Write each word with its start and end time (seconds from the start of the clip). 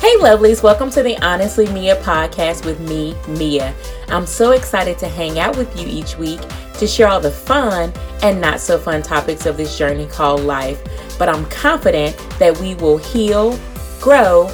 Hey, 0.00 0.14
lovelies, 0.18 0.62
welcome 0.62 0.90
to 0.90 1.02
the 1.02 1.18
Honestly 1.26 1.66
Mia 1.72 1.96
podcast 2.02 2.64
with 2.64 2.78
me, 2.78 3.16
Mia. 3.26 3.74
I'm 4.06 4.26
so 4.26 4.52
excited 4.52 4.96
to 4.98 5.08
hang 5.08 5.40
out 5.40 5.56
with 5.56 5.76
you 5.76 5.88
each 5.88 6.16
week 6.16 6.40
to 6.74 6.86
share 6.86 7.08
all 7.08 7.18
the 7.18 7.32
fun 7.32 7.92
and 8.22 8.40
not 8.40 8.60
so 8.60 8.78
fun 8.78 9.02
topics 9.02 9.44
of 9.44 9.56
this 9.56 9.76
journey 9.76 10.06
called 10.06 10.42
life. 10.42 10.80
But 11.18 11.28
I'm 11.28 11.44
confident 11.46 12.16
that 12.38 12.56
we 12.58 12.76
will 12.76 12.96
heal, 12.96 13.58
grow, 14.00 14.44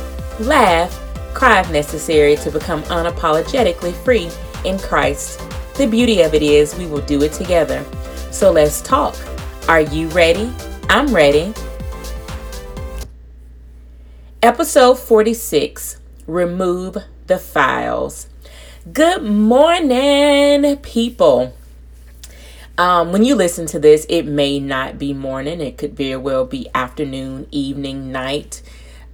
laugh, 0.40 0.98
cry 1.34 1.60
if 1.60 1.70
necessary 1.70 2.36
to 2.36 2.50
become 2.50 2.82
unapologetically 2.84 3.92
free 4.02 4.30
in 4.64 4.78
Christ. 4.78 5.42
The 5.74 5.86
beauty 5.86 6.22
of 6.22 6.32
it 6.32 6.42
is 6.42 6.74
we 6.74 6.86
will 6.86 7.02
do 7.02 7.22
it 7.22 7.34
together. 7.34 7.84
So 8.30 8.50
let's 8.50 8.80
talk. 8.80 9.14
Are 9.68 9.82
you 9.82 10.08
ready? 10.08 10.50
I'm 10.88 11.14
ready. 11.14 11.52
Episode 14.44 14.98
46 14.98 16.00
Remove 16.26 16.98
the 17.28 17.38
Files. 17.38 18.26
Good 18.92 19.22
morning, 19.22 20.76
people. 20.82 21.56
Um, 22.76 23.10
when 23.10 23.24
you 23.24 23.36
listen 23.36 23.64
to 23.68 23.78
this, 23.78 24.04
it 24.10 24.26
may 24.26 24.60
not 24.60 24.98
be 24.98 25.14
morning, 25.14 25.62
it 25.62 25.78
could 25.78 25.96
very 25.96 26.18
well 26.18 26.44
be 26.44 26.68
afternoon, 26.74 27.46
evening, 27.52 28.12
night, 28.12 28.60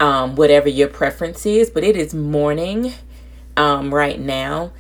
um, 0.01 0.35
whatever 0.35 0.69
your 0.69 0.89
preference 0.89 1.47
is, 1.47 1.71
but 1.71 1.85
it 1.85 1.97
is 1.97 2.13
morning 2.13 2.95
um, 3.57 3.95
right 3.95 4.19
now. 4.19 4.73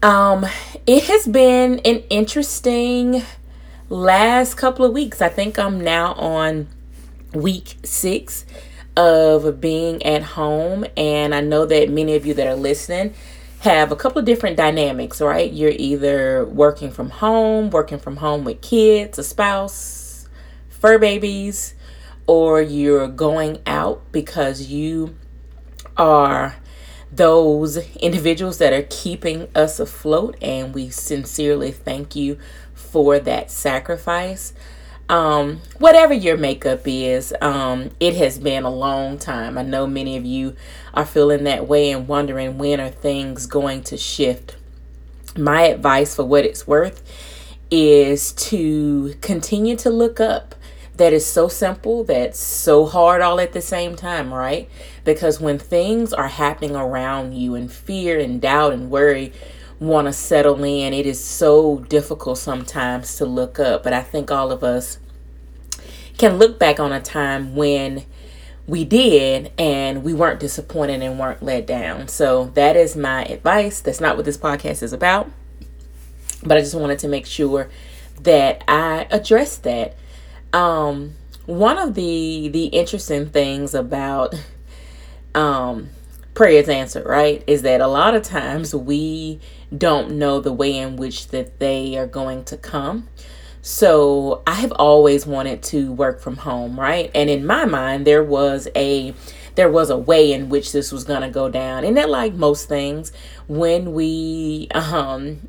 Um, 0.00 0.46
it 0.86 1.02
has 1.06 1.26
been 1.26 1.80
an 1.80 2.04
interesting 2.08 3.24
last 3.88 4.54
couple 4.54 4.84
of 4.84 4.92
weeks. 4.92 5.20
I 5.20 5.28
think 5.28 5.58
I'm 5.58 5.80
now 5.80 6.12
on 6.12 6.68
week 7.32 7.74
six 7.82 8.44
of 8.96 9.60
being 9.60 10.02
at 10.04 10.22
home. 10.22 10.86
And 10.96 11.34
I 11.34 11.40
know 11.40 11.66
that 11.66 11.90
many 11.90 12.14
of 12.14 12.24
you 12.26 12.34
that 12.34 12.46
are 12.46 12.56
listening 12.56 13.14
have 13.60 13.90
a 13.92 13.96
couple 13.96 14.18
of 14.18 14.24
different 14.24 14.56
dynamics, 14.56 15.20
right? 15.20 15.52
You're 15.52 15.72
either 15.76 16.44
working 16.46 16.90
from 16.90 17.10
home, 17.10 17.70
working 17.70 17.98
from 17.98 18.16
home 18.16 18.44
with 18.44 18.60
kids, 18.60 19.18
a 19.18 19.24
spouse, 19.24 20.28
fur 20.68 20.98
babies, 20.98 21.74
or 22.26 22.60
you're 22.60 23.08
going 23.08 23.62
out 23.66 24.02
because 24.12 24.68
you 24.68 25.16
are 25.96 26.56
those 27.10 27.78
individuals 27.96 28.58
that 28.58 28.72
are 28.72 28.86
keeping 28.90 29.48
us 29.54 29.80
afloat, 29.80 30.36
and 30.42 30.74
we 30.74 30.90
sincerely 30.90 31.72
thank 31.72 32.14
you 32.14 32.38
for 32.74 33.18
that 33.18 33.50
sacrifice 33.50 34.52
um, 35.08 35.60
whatever 35.78 36.12
your 36.12 36.36
makeup 36.36 36.82
is, 36.86 37.32
um, 37.40 37.90
it 38.00 38.16
has 38.16 38.38
been 38.38 38.64
a 38.64 38.70
long 38.70 39.18
time. 39.18 39.56
I 39.56 39.62
know 39.62 39.86
many 39.86 40.16
of 40.16 40.24
you 40.24 40.56
are 40.94 41.06
feeling 41.06 41.44
that 41.44 41.68
way 41.68 41.90
and 41.90 42.08
wondering 42.08 42.58
when 42.58 42.80
are 42.80 42.90
things 42.90 43.46
going 43.46 43.82
to 43.84 43.96
shift. 43.96 44.56
My 45.36 45.62
advice 45.62 46.16
for 46.16 46.24
what 46.24 46.44
it's 46.44 46.66
worth 46.66 47.02
is 47.70 48.32
to 48.32 49.14
continue 49.20 49.76
to 49.76 49.90
look 49.90 50.20
up. 50.20 50.54
That 50.96 51.12
is 51.12 51.26
so 51.26 51.48
simple, 51.48 52.04
that's 52.04 52.38
so 52.38 52.86
hard 52.86 53.20
all 53.20 53.38
at 53.38 53.52
the 53.52 53.60
same 53.60 53.96
time, 53.96 54.32
right? 54.32 54.68
Because 55.04 55.38
when 55.38 55.58
things 55.58 56.14
are 56.14 56.28
happening 56.28 56.74
around 56.74 57.34
you 57.34 57.54
and 57.54 57.70
fear 57.70 58.18
and 58.18 58.40
doubt 58.40 58.72
and 58.72 58.90
worry 58.90 59.34
want 59.78 60.06
to 60.06 60.12
settle 60.12 60.62
in. 60.64 60.92
It 60.94 61.06
is 61.06 61.22
so 61.22 61.80
difficult 61.88 62.38
sometimes 62.38 63.16
to 63.16 63.26
look 63.26 63.58
up, 63.58 63.82
but 63.82 63.92
I 63.92 64.02
think 64.02 64.30
all 64.30 64.50
of 64.50 64.64
us 64.64 64.98
can 66.18 66.38
look 66.38 66.58
back 66.58 66.80
on 66.80 66.92
a 66.92 67.00
time 67.00 67.54
when 67.54 68.04
we 68.66 68.84
did 68.84 69.52
and 69.58 70.02
we 70.02 70.12
weren't 70.12 70.40
disappointed 70.40 71.02
and 71.02 71.18
weren't 71.18 71.42
let 71.42 71.66
down. 71.66 72.08
So 72.08 72.46
that 72.54 72.76
is 72.76 72.96
my 72.96 73.24
advice. 73.24 73.80
That's 73.80 74.00
not 74.00 74.16
what 74.16 74.24
this 74.24 74.38
podcast 74.38 74.82
is 74.82 74.92
about. 74.92 75.30
But 76.42 76.56
I 76.56 76.60
just 76.60 76.74
wanted 76.74 76.98
to 77.00 77.08
make 77.08 77.26
sure 77.26 77.68
that 78.22 78.64
I 78.66 79.06
addressed 79.10 79.62
that. 79.64 79.96
Um, 80.52 81.14
one 81.44 81.78
of 81.78 81.94
the 81.94 82.48
the 82.48 82.66
interesting 82.66 83.28
things 83.28 83.74
about 83.74 84.34
um, 85.34 85.90
prayers 86.34 86.68
answered, 86.68 87.06
right, 87.06 87.44
is 87.46 87.62
that 87.62 87.80
a 87.80 87.86
lot 87.86 88.14
of 88.14 88.22
times 88.22 88.74
we 88.74 89.40
don't 89.76 90.12
know 90.12 90.40
the 90.40 90.52
way 90.52 90.76
in 90.76 90.96
which 90.96 91.28
that 91.28 91.58
they 91.58 91.96
are 91.96 92.06
going 92.06 92.44
to 92.44 92.56
come. 92.56 93.08
So 93.62 94.42
I 94.46 94.54
have 94.54 94.72
always 94.72 95.26
wanted 95.26 95.62
to 95.64 95.92
work 95.92 96.20
from 96.20 96.36
home, 96.36 96.78
right? 96.78 97.10
And 97.14 97.28
in 97.28 97.44
my 97.44 97.64
mind, 97.64 98.06
there 98.06 98.22
was 98.22 98.68
a 98.76 99.12
there 99.56 99.70
was 99.70 99.90
a 99.90 99.96
way 99.96 100.32
in 100.32 100.50
which 100.50 100.72
this 100.72 100.92
was 100.92 101.02
going 101.02 101.22
to 101.22 101.30
go 101.30 101.48
down. 101.48 101.82
And 101.82 101.96
that 101.96 102.08
like 102.08 102.34
most 102.34 102.68
things, 102.68 103.10
when 103.48 103.92
we 103.92 104.68
um 104.72 105.48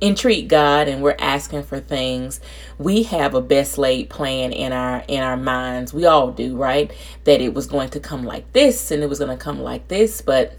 entreat 0.00 0.48
God 0.48 0.88
and 0.88 1.02
we're 1.02 1.16
asking 1.18 1.64
for 1.64 1.80
things, 1.80 2.40
we 2.78 3.04
have 3.04 3.34
a 3.34 3.40
best 3.40 3.78
laid 3.78 4.10
plan 4.10 4.52
in 4.52 4.72
our 4.72 5.04
in 5.06 5.22
our 5.22 5.36
minds. 5.36 5.92
We 5.94 6.06
all 6.06 6.32
do, 6.32 6.56
right? 6.56 6.90
That 7.24 7.40
it 7.40 7.54
was 7.54 7.66
going 7.66 7.90
to 7.90 8.00
come 8.00 8.24
like 8.24 8.52
this 8.52 8.90
and 8.90 9.02
it 9.02 9.08
was 9.08 9.18
going 9.20 9.36
to 9.36 9.42
come 9.42 9.60
like 9.60 9.88
this, 9.88 10.20
but 10.20 10.56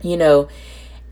you 0.00 0.16
know, 0.16 0.48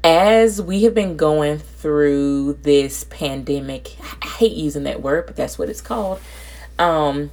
as 0.05 0.61
we 0.61 0.83
have 0.85 0.95
been 0.95 1.17
going 1.17 1.59
through 1.59 2.55
this 2.63 3.05
pandemic, 3.05 3.97
I 4.01 4.27
hate 4.27 4.53
using 4.53 4.85
that 4.85 5.03
word, 5.03 5.27
but 5.27 5.37
that's 5.37 5.59
what 5.59 5.69
it's 5.69 5.81
called. 5.81 6.21
Um, 6.79 7.31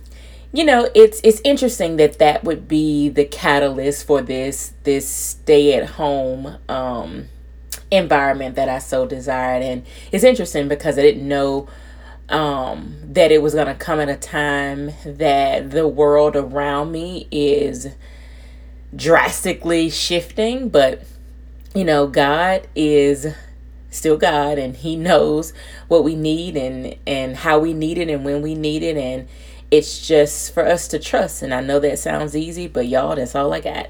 you 0.52 0.64
know, 0.64 0.90
it's 0.96 1.22
it's 1.24 1.42
interesting 1.44 1.98
that 1.98 2.20
that 2.20 2.44
would 2.44 2.68
be 2.68 3.10
the 3.10 3.26
catalyst 3.26 4.06
for 4.06 4.22
this 4.22 4.74
this 4.84 5.08
stay 5.08 5.76
at 5.76 5.92
home 5.92 6.58
um, 6.68 7.28
environment 7.92 8.56
that 8.56 8.70
I 8.70 8.80
so 8.80 9.06
desired, 9.06 9.64
and 9.64 9.86
it's 10.12 10.24
interesting 10.24 10.68
because 10.68 10.98
I 10.98 11.02
didn't 11.02 11.28
know 11.28 11.68
um, 12.30 12.96
that 13.04 13.32
it 13.32 13.42
was 13.42 13.54
going 13.54 13.68
to 13.68 13.76
come 13.76 14.00
at 14.00 14.10
a 14.10 14.16
time 14.16 14.92
that 15.06 15.72
the 15.72 15.88
world 15.88 16.36
around 16.36 16.92
me 16.92 17.28
is 17.32 17.90
drastically 18.96 19.90
shifting, 19.90 20.70
but 20.70 21.04
you 21.76 21.84
know, 21.86 22.08
God 22.08 22.68
is 22.76 23.28
still 23.92 24.18
God 24.18 24.58
and 24.58 24.76
he 24.76 24.96
knows 24.96 25.54
what 25.88 26.04
we 26.04 26.16
need 26.16 26.56
and 26.56 26.96
and 27.08 27.36
how 27.36 27.58
we 27.60 27.74
need 27.74 27.98
it 27.98 28.10
and 28.10 28.24
when 28.24 28.42
we 28.42 28.54
need 28.54 28.84
it 28.84 28.96
and 28.98 29.28
it's 29.72 30.08
just 30.08 30.54
for 30.54 30.64
us 30.66 30.88
to 30.88 31.00
trust 31.00 31.42
and 31.42 31.54
I 31.54 31.62
know 31.62 31.80
that 31.80 31.98
sounds 31.98 32.36
easy 32.36 32.68
but 32.68 32.88
y'all 32.88 33.16
that's 33.16 33.34
all 33.34 33.52
I 33.54 33.62
got. 33.62 33.90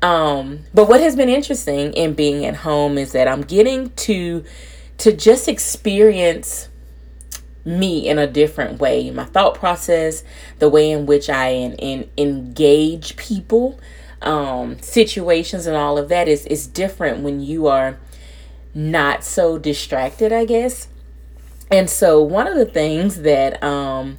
Um 0.00 0.60
but 0.72 0.88
what 0.88 1.00
has 1.00 1.14
been 1.14 1.28
interesting 1.28 1.92
in 1.92 2.14
being 2.14 2.46
at 2.46 2.56
home 2.56 2.96
is 2.96 3.12
that 3.12 3.28
I'm 3.28 3.42
getting 3.42 3.90
to 3.90 4.44
to 4.98 5.12
just 5.12 5.46
experience 5.46 6.68
me 7.64 8.08
in 8.08 8.18
a 8.18 8.26
different 8.26 8.80
way. 8.80 9.10
My 9.10 9.24
thought 9.24 9.54
process, 9.54 10.24
the 10.58 10.68
way 10.68 10.90
in 10.90 11.06
which 11.06 11.28
I 11.28 11.48
in, 11.50 11.74
in, 11.74 12.10
engage 12.16 13.16
people, 13.16 13.78
um, 14.22 14.80
situations 14.80 15.66
and 15.66 15.76
all 15.76 15.98
of 15.98 16.08
that 16.08 16.28
is 16.28 16.46
is 16.46 16.66
different 16.66 17.22
when 17.22 17.40
you 17.40 17.66
are 17.66 17.98
not 18.74 19.24
so 19.24 19.58
distracted, 19.58 20.32
I 20.32 20.44
guess. 20.44 20.88
And 21.70 21.88
so 21.90 22.22
one 22.22 22.46
of 22.46 22.56
the 22.56 22.66
things 22.66 23.22
that 23.22 23.62
um, 23.62 24.18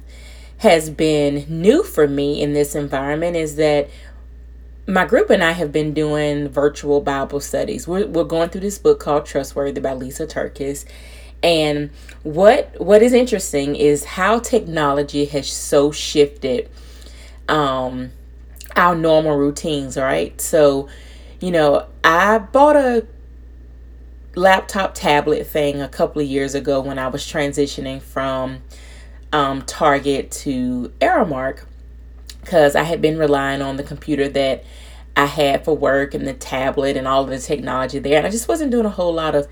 has 0.58 0.90
been 0.90 1.46
new 1.48 1.82
for 1.82 2.06
me 2.06 2.40
in 2.40 2.52
this 2.52 2.74
environment 2.74 3.36
is 3.36 3.56
that 3.56 3.88
my 4.86 5.04
group 5.04 5.30
and 5.30 5.42
I 5.42 5.52
have 5.52 5.72
been 5.72 5.94
doing 5.94 6.48
virtual 6.48 7.00
Bible 7.00 7.40
studies. 7.40 7.86
We're, 7.86 8.06
we're 8.06 8.24
going 8.24 8.50
through 8.50 8.62
this 8.62 8.78
book 8.78 9.00
called 9.00 9.26
Trustworthy 9.26 9.80
by 9.80 9.94
Lisa 9.94 10.26
TerKeurst. 10.26 10.84
And 11.42 11.90
what 12.22 12.78
what 12.78 13.02
is 13.02 13.14
interesting 13.14 13.74
is 13.74 14.04
how 14.04 14.40
technology 14.40 15.24
has 15.26 15.50
so 15.50 15.90
shifted 15.90 16.68
um, 17.48 18.12
our 18.76 18.94
normal 18.94 19.36
routines, 19.36 19.96
right? 19.96 20.40
So, 20.40 20.88
you 21.40 21.50
know, 21.50 21.86
I 22.04 22.38
bought 22.38 22.76
a 22.76 23.06
laptop 24.34 24.94
tablet 24.94 25.46
thing 25.46 25.80
a 25.80 25.88
couple 25.88 26.22
of 26.22 26.28
years 26.28 26.54
ago 26.54 26.80
when 26.80 26.98
I 26.98 27.08
was 27.08 27.22
transitioning 27.24 28.00
from 28.00 28.62
um, 29.32 29.62
Target 29.62 30.30
to 30.32 30.92
Aramark 31.00 31.64
because 32.40 32.74
I 32.74 32.84
had 32.84 33.02
been 33.02 33.18
relying 33.18 33.62
on 33.62 33.76
the 33.76 33.82
computer 33.82 34.28
that 34.28 34.64
I 35.16 35.26
had 35.26 35.64
for 35.64 35.76
work 35.76 36.14
and 36.14 36.26
the 36.26 36.32
tablet 36.32 36.96
and 36.96 37.06
all 37.06 37.24
of 37.24 37.30
the 37.30 37.38
technology 37.38 37.98
there. 37.98 38.18
And 38.18 38.26
I 38.26 38.30
just 38.30 38.48
wasn't 38.48 38.70
doing 38.70 38.86
a 38.86 38.90
whole 38.90 39.12
lot 39.12 39.34
of 39.34 39.48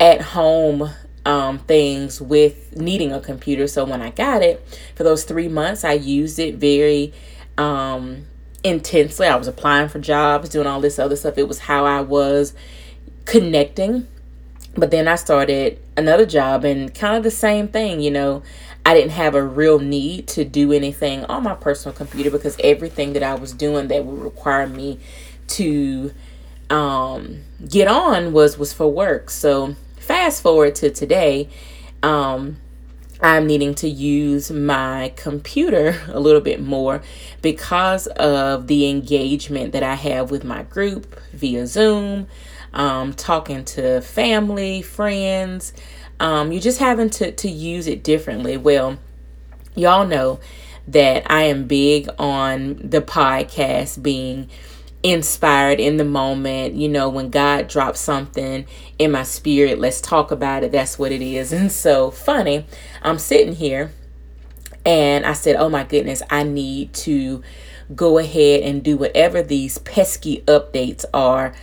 at 0.00 0.20
home 0.20 0.90
um, 1.24 1.58
things 1.58 2.20
with 2.20 2.76
needing 2.76 3.12
a 3.12 3.20
computer. 3.20 3.66
So 3.66 3.84
when 3.84 4.02
I 4.02 4.10
got 4.10 4.42
it 4.42 4.64
for 4.94 5.04
those 5.04 5.24
three 5.24 5.48
months, 5.48 5.84
I 5.84 5.92
used 5.92 6.38
it 6.38 6.56
very 6.56 7.12
um, 7.56 8.26
intensely. 8.64 9.26
I 9.26 9.36
was 9.36 9.48
applying 9.48 9.88
for 9.88 9.98
jobs, 9.98 10.48
doing 10.48 10.66
all 10.66 10.80
this 10.80 10.98
other 10.98 11.16
stuff. 11.16 11.38
It 11.38 11.48
was 11.48 11.60
how 11.60 11.84
I 11.84 12.00
was 12.00 12.54
connecting. 13.24 14.06
But 14.74 14.90
then 14.90 15.08
I 15.08 15.16
started 15.16 15.80
another 15.96 16.26
job 16.26 16.64
and 16.64 16.94
kind 16.94 17.16
of 17.16 17.22
the 17.22 17.30
same 17.30 17.68
thing, 17.68 18.00
you 18.00 18.10
know. 18.10 18.42
I 18.86 18.94
didn't 18.94 19.10
have 19.10 19.34
a 19.34 19.42
real 19.42 19.78
need 19.78 20.28
to 20.28 20.44
do 20.44 20.72
anything 20.72 21.24
on 21.26 21.42
my 21.42 21.54
personal 21.54 21.94
computer 21.94 22.30
because 22.30 22.56
everything 22.62 23.12
that 23.14 23.22
I 23.22 23.34
was 23.34 23.52
doing 23.52 23.88
that 23.88 24.04
would 24.04 24.22
require 24.22 24.66
me 24.66 24.98
to 25.48 26.12
um, 26.70 27.40
get 27.68 27.88
on 27.88 28.32
was 28.32 28.56
was 28.56 28.72
for 28.72 28.88
work. 28.88 29.30
So 29.30 29.74
fast 29.98 30.42
forward 30.42 30.74
to 30.76 30.90
today, 30.90 31.50
um, 32.02 32.56
I'm 33.20 33.46
needing 33.46 33.74
to 33.76 33.88
use 33.88 34.50
my 34.50 35.12
computer 35.16 36.00
a 36.08 36.20
little 36.20 36.40
bit 36.40 36.60
more 36.62 37.02
because 37.42 38.06
of 38.06 38.66
the 38.66 38.88
engagement 38.88 39.72
that 39.72 39.82
I 39.82 39.94
have 39.94 40.30
with 40.30 40.44
my 40.44 40.62
group 40.64 41.20
via 41.32 41.66
Zoom, 41.66 42.28
um, 42.72 43.12
talking 43.14 43.64
to 43.66 44.00
family, 44.00 44.82
friends. 44.82 45.72
Um, 46.20 46.52
you're 46.52 46.60
just 46.60 46.78
having 46.78 47.10
to, 47.10 47.32
to 47.32 47.48
use 47.48 47.86
it 47.86 48.02
differently. 48.02 48.56
Well, 48.56 48.98
y'all 49.74 50.06
know 50.06 50.40
that 50.88 51.30
I 51.30 51.42
am 51.42 51.66
big 51.66 52.08
on 52.18 52.76
the 52.82 53.02
podcast 53.02 54.02
being 54.02 54.48
inspired 55.12 55.80
in 55.80 55.96
the 55.96 56.04
moment. 56.04 56.74
You 56.74 56.88
know, 56.88 57.08
when 57.08 57.30
God 57.30 57.68
drops 57.68 58.00
something 58.00 58.66
in 58.98 59.12
my 59.12 59.22
spirit, 59.22 59.78
let's 59.78 60.00
talk 60.00 60.30
about 60.30 60.64
it. 60.64 60.72
That's 60.72 60.98
what 60.98 61.12
it 61.12 61.22
is. 61.22 61.52
And 61.52 61.70
so 61.72 62.10
funny, 62.10 62.66
I'm 63.02 63.18
sitting 63.18 63.54
here 63.54 63.92
and 64.84 65.26
I 65.26 65.32
said, 65.32 65.56
oh 65.56 65.68
my 65.68 65.84
goodness, 65.84 66.22
I 66.30 66.42
need 66.42 66.92
to 66.94 67.42
go 67.94 68.18
ahead 68.18 68.62
and 68.62 68.82
do 68.82 68.96
whatever 68.96 69.42
these 69.42 69.78
pesky 69.78 70.42
updates 70.46 71.04
are 71.12 71.54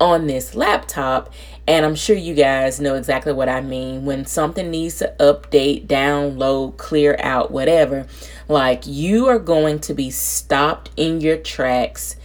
on 0.00 0.26
this 0.26 0.54
laptop. 0.54 1.32
And 1.66 1.86
I'm 1.86 1.94
sure 1.94 2.16
you 2.16 2.34
guys 2.34 2.80
know 2.80 2.94
exactly 2.94 3.32
what 3.32 3.48
I 3.48 3.60
mean. 3.60 4.04
When 4.04 4.26
something 4.26 4.70
needs 4.70 4.98
to 4.98 5.14
update, 5.18 5.86
download, 5.86 6.76
clear 6.76 7.16
out, 7.20 7.50
whatever, 7.50 8.06
like 8.48 8.86
you 8.86 9.26
are 9.26 9.38
going 9.38 9.78
to 9.80 9.94
be 9.94 10.10
stopped 10.10 10.90
in 10.96 11.20
your 11.20 11.38
tracks 11.38 12.16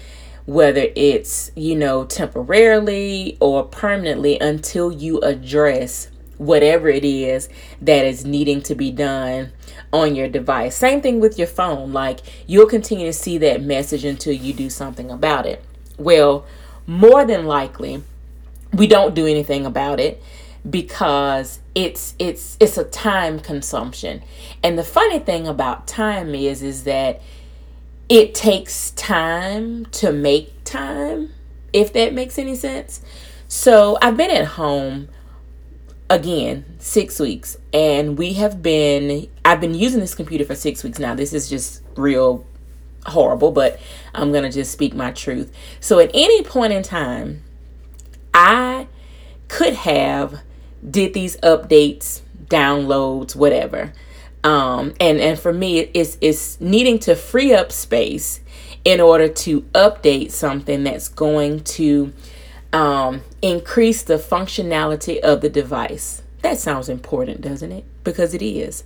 whether 0.50 0.88
it's, 0.96 1.51
you 1.56 1.75
know, 1.75 2.04
temporarily 2.04 3.38
or 3.40 3.63
permanently 3.63 4.40
until 4.40 4.92
you 4.92 5.19
address 5.19 6.10
whatever 6.40 6.90
it 6.90 7.06
is 7.06 7.50
that 7.80 8.04
is 8.04 8.25
needing 8.25 8.60
to 8.60 8.74
be 8.74 8.90
done 8.90 9.51
on 9.94 10.16
your 10.16 10.28
device. 10.28 10.75
Same 10.75 11.01
thing 11.01 11.19
with 11.19 11.38
your 11.38 11.48
phone. 11.48 11.94
Like 11.94 12.22
you'll 12.48 12.66
continue 12.66 13.06
to 13.06 13.13
see 13.13 13.38
that 13.38 13.62
message 13.62 14.04
until 14.04 14.34
you 14.34 14.51
do 14.54 14.72
something 14.72 15.12
about 15.12 15.46
it. 15.46 15.63
Well, 16.00 16.48
more 16.88 17.25
than 17.25 17.45
likely, 17.45 18.02
we 18.74 18.88
don't 18.88 19.13
do 19.13 19.28
anything 19.28 19.68
about 19.68 20.00
it 20.00 20.19
because 20.68 21.60
it's 21.75 22.16
it's 22.18 22.57
it's 22.60 22.75
a 22.75 22.86
time 22.86 23.40
consumption. 23.40 24.24
And 24.63 24.80
the 24.80 24.84
funny 24.84 25.19
thing 25.19 25.48
about 25.48 25.86
time 25.86 26.34
is 26.34 26.63
is 26.63 26.86
that 26.86 27.22
it 28.09 28.33
takes 28.33 28.91
time 28.91 29.85
to 29.85 30.11
make 30.11 30.63
time, 30.63 31.31
if 31.71 31.94
that 31.94 32.13
makes 32.13 32.39
any 32.39 32.56
sense. 32.56 33.01
So 33.47 33.97
I've 34.01 34.17
been 34.17 34.31
at 34.31 34.45
home 34.45 35.09
again 36.09 36.65
six 36.79 37.19
weeks 37.19 37.56
and 37.71 38.17
we 38.17 38.33
have 38.33 38.63
been 38.63 39.29
i've 39.45 39.61
been 39.61 39.75
using 39.75 40.00
this 40.00 40.15
computer 40.15 40.44
for 40.44 40.56
six 40.56 40.83
weeks. 40.83 40.97
Now 40.97 41.13
this 41.13 41.33
is 41.33 41.47
just 41.47 41.83
real 41.95 42.45
horrible 43.06 43.51
but 43.51 43.79
i'm 44.15 44.31
gonna 44.33 44.51
just 44.51 44.71
speak 44.71 44.95
my 44.95 45.11
truth. 45.11 45.51
So 45.79 46.00
at 46.00 46.09
any 46.15 46.41
point 46.41 46.73
in 46.73 46.81
time 46.81 47.44
i 48.33 48.88
could 49.50 49.73
have 49.73 50.39
did 50.89 51.13
these 51.13 51.38
updates 51.38 52.21
downloads 52.47 53.35
whatever 53.35 53.94
um, 54.44 54.94
and 55.00 55.19
and 55.19 55.38
for 55.38 55.51
me 55.51 55.80
it's 55.94 56.18
it's 56.21 56.59
needing 56.62 57.00
to 57.00 57.15
free 57.15 57.53
up 57.53 57.71
space 57.71 58.39
in 58.86 59.01
order 59.01 59.27
to 59.27 59.62
update 59.74 60.31
something 60.31 60.83
that's 60.83 61.09
going 61.09 61.62
to 61.63 62.13
um, 62.71 63.21
increase 63.41 64.03
the 64.03 64.15
functionality 64.15 65.19
of 65.19 65.41
the 65.41 65.50
device. 65.50 66.21
That 66.41 66.57
sounds 66.57 66.88
important 66.88 67.41
doesn't 67.41 67.71
it? 67.71 67.83
Because 68.03 68.33
it 68.33 68.41
is. 68.41 68.83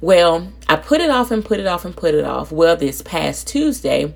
Well 0.00 0.52
i 0.68 0.76
put 0.76 1.00
it 1.00 1.10
off 1.10 1.30
and 1.30 1.44
put 1.44 1.60
it 1.60 1.66
off 1.66 1.84
and 1.84 1.96
put 1.96 2.14
it 2.14 2.24
off. 2.24 2.52
Well 2.52 2.76
this 2.76 3.02
past 3.02 3.48
tuesday 3.48 4.14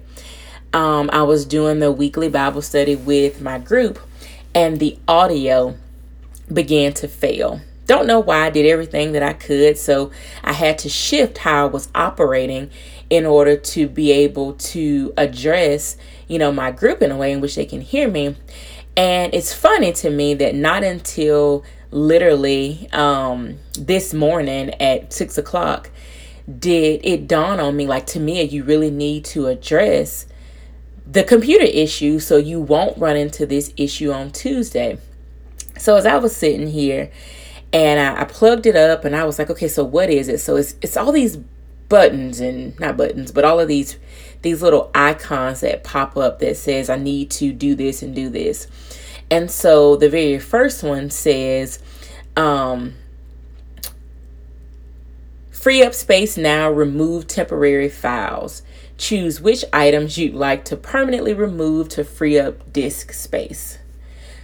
um, 0.72 1.08
i 1.12 1.22
was 1.22 1.46
doing 1.46 1.78
the 1.78 1.90
weekly 1.90 2.28
bible 2.28 2.60
study 2.62 2.94
with 2.94 3.40
my 3.40 3.58
group 3.58 3.98
and 4.54 4.78
the 4.81 4.98
audio 5.08 5.76
began 6.52 6.92
to 6.94 7.08
fail 7.08 7.60
don't 7.88 8.06
know 8.06 8.20
why 8.20 8.46
I 8.46 8.50
did 8.50 8.67
everything 8.67 9.12
that 9.12 9.23
I 9.23 9.32
could. 9.32 9.76
So 9.76 10.12
I 10.44 10.52
had 10.52 10.79
to 10.81 10.88
shift 10.88 11.38
how 11.38 11.64
I 11.64 11.69
was 11.69 11.88
operating 11.94 12.70
in 13.11 13.26
order 13.26 13.56
to 13.56 13.88
be 13.88 14.12
able 14.12 14.52
to 14.52 15.12
address, 15.17 15.96
you 16.29 16.38
know, 16.38 16.52
my 16.52 16.70
group 16.70 17.02
in 17.02 17.11
a 17.11 17.17
way 17.17 17.32
in 17.32 17.40
which 17.40 17.56
they 17.56 17.64
can 17.64 17.81
hear 17.81 18.06
me. 18.08 18.37
And 18.96 19.35
it's 19.35 19.55
funny 19.55 19.93
to 19.94 20.11
me 20.11 20.35
that 20.35 20.55
not 20.55 20.85
until 20.85 21.64
literally 21.90 22.88
um, 22.93 23.58
this 23.73 24.12
morning 24.12 24.70
at 24.81 25.12
six 25.12 25.38
o'clock 25.38 25.91
did 26.58 27.00
it 27.05 27.26
dawn 27.26 27.58
on 27.58 27.75
me 27.75 27.87
like, 27.87 28.06
Tamia, 28.06 28.50
you 28.50 28.64
really 28.64 28.91
need 28.91 29.25
to 29.26 29.46
address 29.46 30.26
the 31.06 31.25
computer 31.25 31.64
issue 31.64 32.19
so 32.19 32.37
you 32.37 32.61
won't 32.61 32.99
run 32.99 33.17
into 33.17 33.46
this 33.46 33.73
issue 33.79 34.12
on 34.12 34.31
Tuesday. 34.31 34.99
So 35.79 35.96
as 35.96 36.05
I 36.05 36.19
was 36.19 36.37
sitting 36.37 36.67
here 36.69 37.11
and 37.73 38.00
I, 38.00 38.23
I, 38.23 38.25
plugged 38.25 38.67
it 38.67 38.76
up 38.76 39.05
and 39.05 39.15
I 39.15 39.25
was 39.25 39.38
like, 39.38 39.50
okay, 39.50 39.69
so 39.69 39.85
what 39.85 40.11
is 40.11 40.29
it? 40.29 40.38
So 40.38 40.56
it's 40.56 40.75
it's 40.81 40.97
all 40.97 41.12
these 41.12 41.37
buttons 41.88 42.41
and 42.41 42.79
not 42.79 42.97
buttons, 42.97 43.32
but 43.32 43.44
all 43.44 43.61
of 43.61 43.69
these 43.69 43.99
these 44.43 44.62
little 44.62 44.91
icons 44.94 45.61
that 45.61 45.85
pop 45.85 46.17
up 46.17 46.38
that 46.38 46.56
says 46.56 46.88
I 46.88 46.97
need 46.97 47.31
to 47.32 47.53
do 47.53 47.75
this 47.75 48.03
and 48.03 48.15
do 48.15 48.29
this. 48.29 48.67
And 49.31 49.50
so 49.50 49.97
the 49.97 50.09
very 50.09 50.38
first 50.38 50.82
one 50.82 51.11
says, 51.11 51.81
um, 52.37 52.94
free 55.50 55.82
up 55.82 55.93
space 55.93 56.37
now, 56.38 56.70
remove 56.70 57.26
temporary 57.26 57.91
files. 57.91 58.62
Choose 58.97 59.41
which 59.41 59.65
items 59.73 60.17
you'd 60.19 60.35
like 60.35 60.65
to 60.67 60.76
permanently 60.76 61.35
remove 61.35 61.88
to 61.91 62.05
free 62.05 62.38
up 62.38 62.73
disk 62.73 63.12
space. 63.12 63.79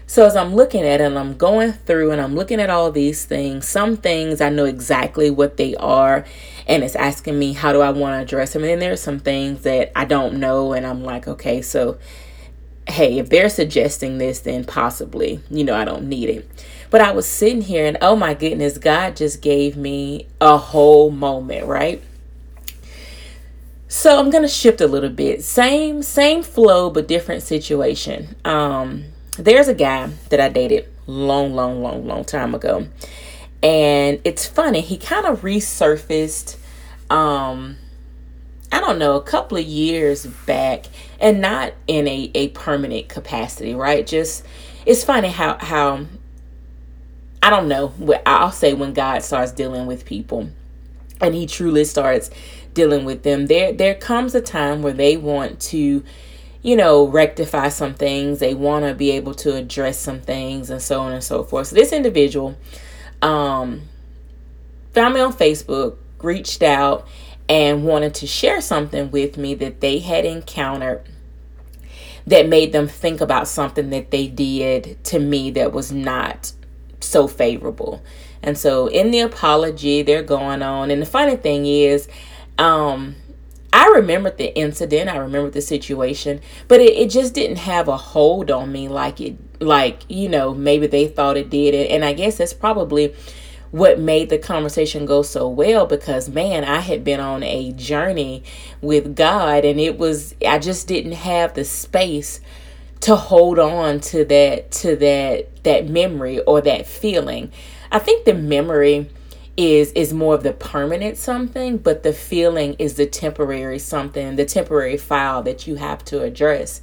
So 0.06 0.26
as 0.26 0.36
I'm 0.36 0.54
looking 0.54 0.82
at 0.82 1.00
it 1.00 1.04
and 1.04 1.18
I'm 1.18 1.36
going 1.36 1.72
through 1.72 2.10
and 2.10 2.20
I'm 2.20 2.34
looking 2.34 2.60
at 2.60 2.68
all 2.68 2.92
these 2.92 3.24
things, 3.24 3.66
some 3.66 3.96
things 3.96 4.40
I 4.40 4.50
know 4.50 4.66
exactly 4.66 5.30
what 5.30 5.56
they 5.56 5.74
are 5.76 6.24
and 6.66 6.84
it's 6.84 6.94
asking 6.94 7.38
me 7.38 7.54
how 7.54 7.72
do 7.72 7.80
I 7.80 7.90
want 7.90 8.14
to 8.18 8.22
address 8.22 8.52
them. 8.52 8.62
And 8.62 8.72
then 8.72 8.78
there's 8.80 9.00
some 9.00 9.18
things 9.18 9.62
that 9.62 9.92
I 9.96 10.04
don't 10.04 10.38
know 10.38 10.72
and 10.74 10.86
I'm 10.86 11.02
like, 11.02 11.26
okay, 11.26 11.62
so 11.62 11.98
hey, 12.86 13.18
if 13.18 13.30
they're 13.30 13.48
suggesting 13.48 14.18
this, 14.18 14.40
then 14.40 14.64
possibly, 14.64 15.40
you 15.50 15.64
know, 15.64 15.75
I 15.75 15.87
don't 15.87 16.06
need 16.06 16.28
it. 16.28 16.64
But 16.90 17.00
I 17.00 17.12
was 17.12 17.26
sitting 17.26 17.62
here 17.62 17.87
and 17.87 17.96
oh 18.02 18.14
my 18.14 18.34
goodness, 18.34 18.76
God 18.76 19.16
just 19.16 19.40
gave 19.40 19.75
me 19.75 20.28
a 20.38 20.58
whole 20.58 21.11
moment, 21.11 21.66
right? 21.66 22.02
So 23.88 24.18
I'm 24.18 24.28
gonna 24.28 24.49
shift 24.49 24.82
a 24.82 24.87
little 24.87 25.08
bit. 25.08 25.42
Same, 25.42 26.02
same 26.02 26.42
flow, 26.42 26.90
but 26.90 27.08
different 27.08 27.42
situation. 27.42 28.37
Um, 28.44 29.13
there's 29.38 29.69
a 29.69 29.75
guy 29.75 30.07
that 30.31 30.41
I 30.41 30.49
dated 30.49 30.88
long, 31.07 31.55
long, 31.55 31.83
long, 31.83 32.07
long 32.07 32.25
time 32.25 32.55
ago. 32.55 32.87
And 33.62 34.21
it's 34.25 34.47
funny, 34.47 34.81
he 34.81 34.99
kind 34.99 35.26
of 35.26 35.43
resurfaced 35.43 36.57
um 37.11 37.76
I 38.73 38.81
don't 38.81 38.99
know, 38.99 39.14
a 39.14 39.23
couple 39.23 39.57
of 39.57 39.64
years 39.64 40.26
back 40.26 40.87
and 41.21 41.41
not 41.41 41.75
in 41.87 42.09
a, 42.09 42.31
a 42.35 42.49
permanent 42.49 43.09
capacity, 43.09 43.73
right? 43.73 44.05
Just 44.05 44.45
it's 44.85 45.05
funny 45.05 45.29
how 45.29 45.59
how 45.59 46.07
I 47.43 47.50
don't 47.50 47.69
know, 47.69 47.93
I'll 48.26 48.50
say 48.50 48.75
when 48.75 48.95
God 48.95 49.23
starts 49.23 49.53
dealing 49.53 49.87
with 49.87 50.05
people 50.05 50.49
and 51.21 51.35
he 51.35 51.47
truly 51.47 51.85
starts 51.85 52.31
dealing 52.73 53.05
with 53.05 53.23
them, 53.23 53.47
there 53.47 53.73
there 53.73 53.95
comes 53.95 54.35
a 54.35 54.41
time 54.41 54.83
where 54.83 54.93
they 54.93 55.17
want 55.17 55.61
to 55.61 56.03
you 56.64 56.75
know, 56.76 57.06
rectify 57.06 57.68
some 57.68 57.92
things. 57.92 58.38
They 58.38 58.54
want 58.54 58.87
to 58.87 58.94
be 58.94 59.11
able 59.11 59.35
to 59.35 59.54
address 59.54 59.99
some 59.99 60.21
things 60.23 60.71
and 60.71 60.80
so 60.80 60.99
on 61.00 61.12
and 61.12 61.23
so 61.23 61.44
forth. 61.44 61.68
So 61.68 61.76
this 61.76 61.92
individual 61.92 62.56
um, 63.21 63.83
found 64.94 65.14
me 65.14 65.21
on 65.21 65.35
Facebook, 65.35 65.99
reached 66.23 66.62
out, 66.62 67.06
and 67.50 67.85
wanted 67.85 68.14
to 68.14 68.26
share 68.26 68.62
something 68.62 69.11
with 69.11 69.37
me 69.37 69.54
that 69.56 69.83
they 69.83 69.99
had 69.99 70.25
encountered 70.25 71.04
that 72.26 72.49
made 72.49 72.73
them 72.73 72.88
think 72.88 73.21
about 73.21 73.47
something 73.47 73.90
that 73.90 74.11
they 74.11 74.26
did 74.26 74.97
to 75.04 75.18
me 75.18 75.50
that 75.50 75.71
was 75.71 75.92
not 75.92 76.50
so 77.00 77.28
favorable. 77.28 78.02
And 78.42 78.56
so 78.56 78.87
in 78.87 79.11
the 79.11 79.21
apology, 79.21 80.00
they're 80.00 80.23
going 80.23 80.62
on. 80.62 80.90
And 80.90 81.02
the 81.02 81.06
funny 81.06 81.37
thing 81.37 81.66
is, 81.66 82.09
um, 82.56 83.16
I 83.75 83.88
remember 83.88 84.31
the 84.31 84.57
incident, 84.57 85.11
I 85.11 85.16
remember 85.16 85.50
the 85.50 85.61
situation, 85.61 86.40
but 86.69 86.81
it, 86.81 86.93
it 86.93 87.11
just 87.11 87.35
didn't 87.35 87.57
have 87.57 87.88
a 87.88 87.97
hold 87.97 88.49
on 88.52 88.71
me 88.71 88.87
like 88.87 89.21
it, 89.21 89.37
like, 89.61 90.04
you 90.09 90.28
know, 90.28 90.54
maybe 90.54 90.87
they 90.87 91.09
thought 91.09 91.37
it 91.37 91.50
did. 91.50 91.75
And 91.90 92.04
I 92.04 92.12
guess 92.12 92.38
that's 92.38 92.54
probably 92.54 93.16
what 93.73 93.99
made 93.99 94.31
the 94.31 94.38
conversation 94.38 95.07
go 95.07 95.23
so 95.23 95.49
well 95.49 95.87
because 95.87 96.28
man, 96.28 96.62
I 96.62 96.78
had 96.78 97.02
been 97.02 97.19
on 97.19 97.43
a 97.43 97.73
journey 97.73 98.45
with 98.81 99.16
God 99.16 99.64
and 99.64 99.81
it 99.81 99.99
was 99.99 100.37
I 100.47 100.61
just 100.61 100.87
didn't 100.87 101.11
have 101.11 101.54
the 101.54 101.64
space 101.64 102.40
to 103.00 103.16
hold 103.16 103.59
on 103.59 103.99
to 104.00 104.25
that 104.26 104.71
to 104.71 104.95
that 104.95 105.64
that 105.64 105.88
memory 105.88 106.38
or 106.38 106.61
that 106.61 106.87
feeling. 106.87 107.50
I 107.90 107.99
think 107.99 108.25
the 108.25 108.35
memory 108.35 109.11
is 109.56 109.92
is 109.92 110.12
more 110.12 110.34
of 110.34 110.42
the 110.42 110.52
permanent 110.52 111.16
something, 111.16 111.78
but 111.78 112.02
the 112.02 112.12
feeling 112.12 112.75
is 112.78 112.94
the 112.94 113.06
temporary 113.06 113.78
something, 113.78 114.37
the 114.37 114.44
temporary 114.44 114.96
file 114.96 115.42
that 115.42 115.66
you 115.66 115.76
have 115.76 116.04
to 116.06 116.23
address. 116.23 116.82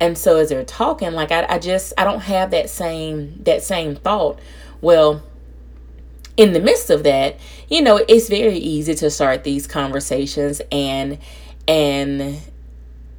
And 0.00 0.18
so 0.18 0.36
as 0.36 0.48
they're 0.48 0.64
talking, 0.64 1.12
like 1.12 1.30
I, 1.30 1.46
I 1.48 1.58
just 1.58 1.92
I 1.96 2.04
don't 2.04 2.20
have 2.20 2.50
that 2.50 2.68
same 2.68 3.42
that 3.44 3.62
same 3.62 3.96
thought. 3.96 4.38
Well, 4.80 5.22
in 6.36 6.52
the 6.52 6.60
midst 6.60 6.90
of 6.90 7.04
that, 7.04 7.38
you 7.68 7.82
know, 7.82 7.96
it's 8.08 8.28
very 8.28 8.56
easy 8.56 8.94
to 8.96 9.10
start 9.10 9.44
these 9.44 9.66
conversations 9.66 10.60
and 10.70 11.18
and 11.68 12.40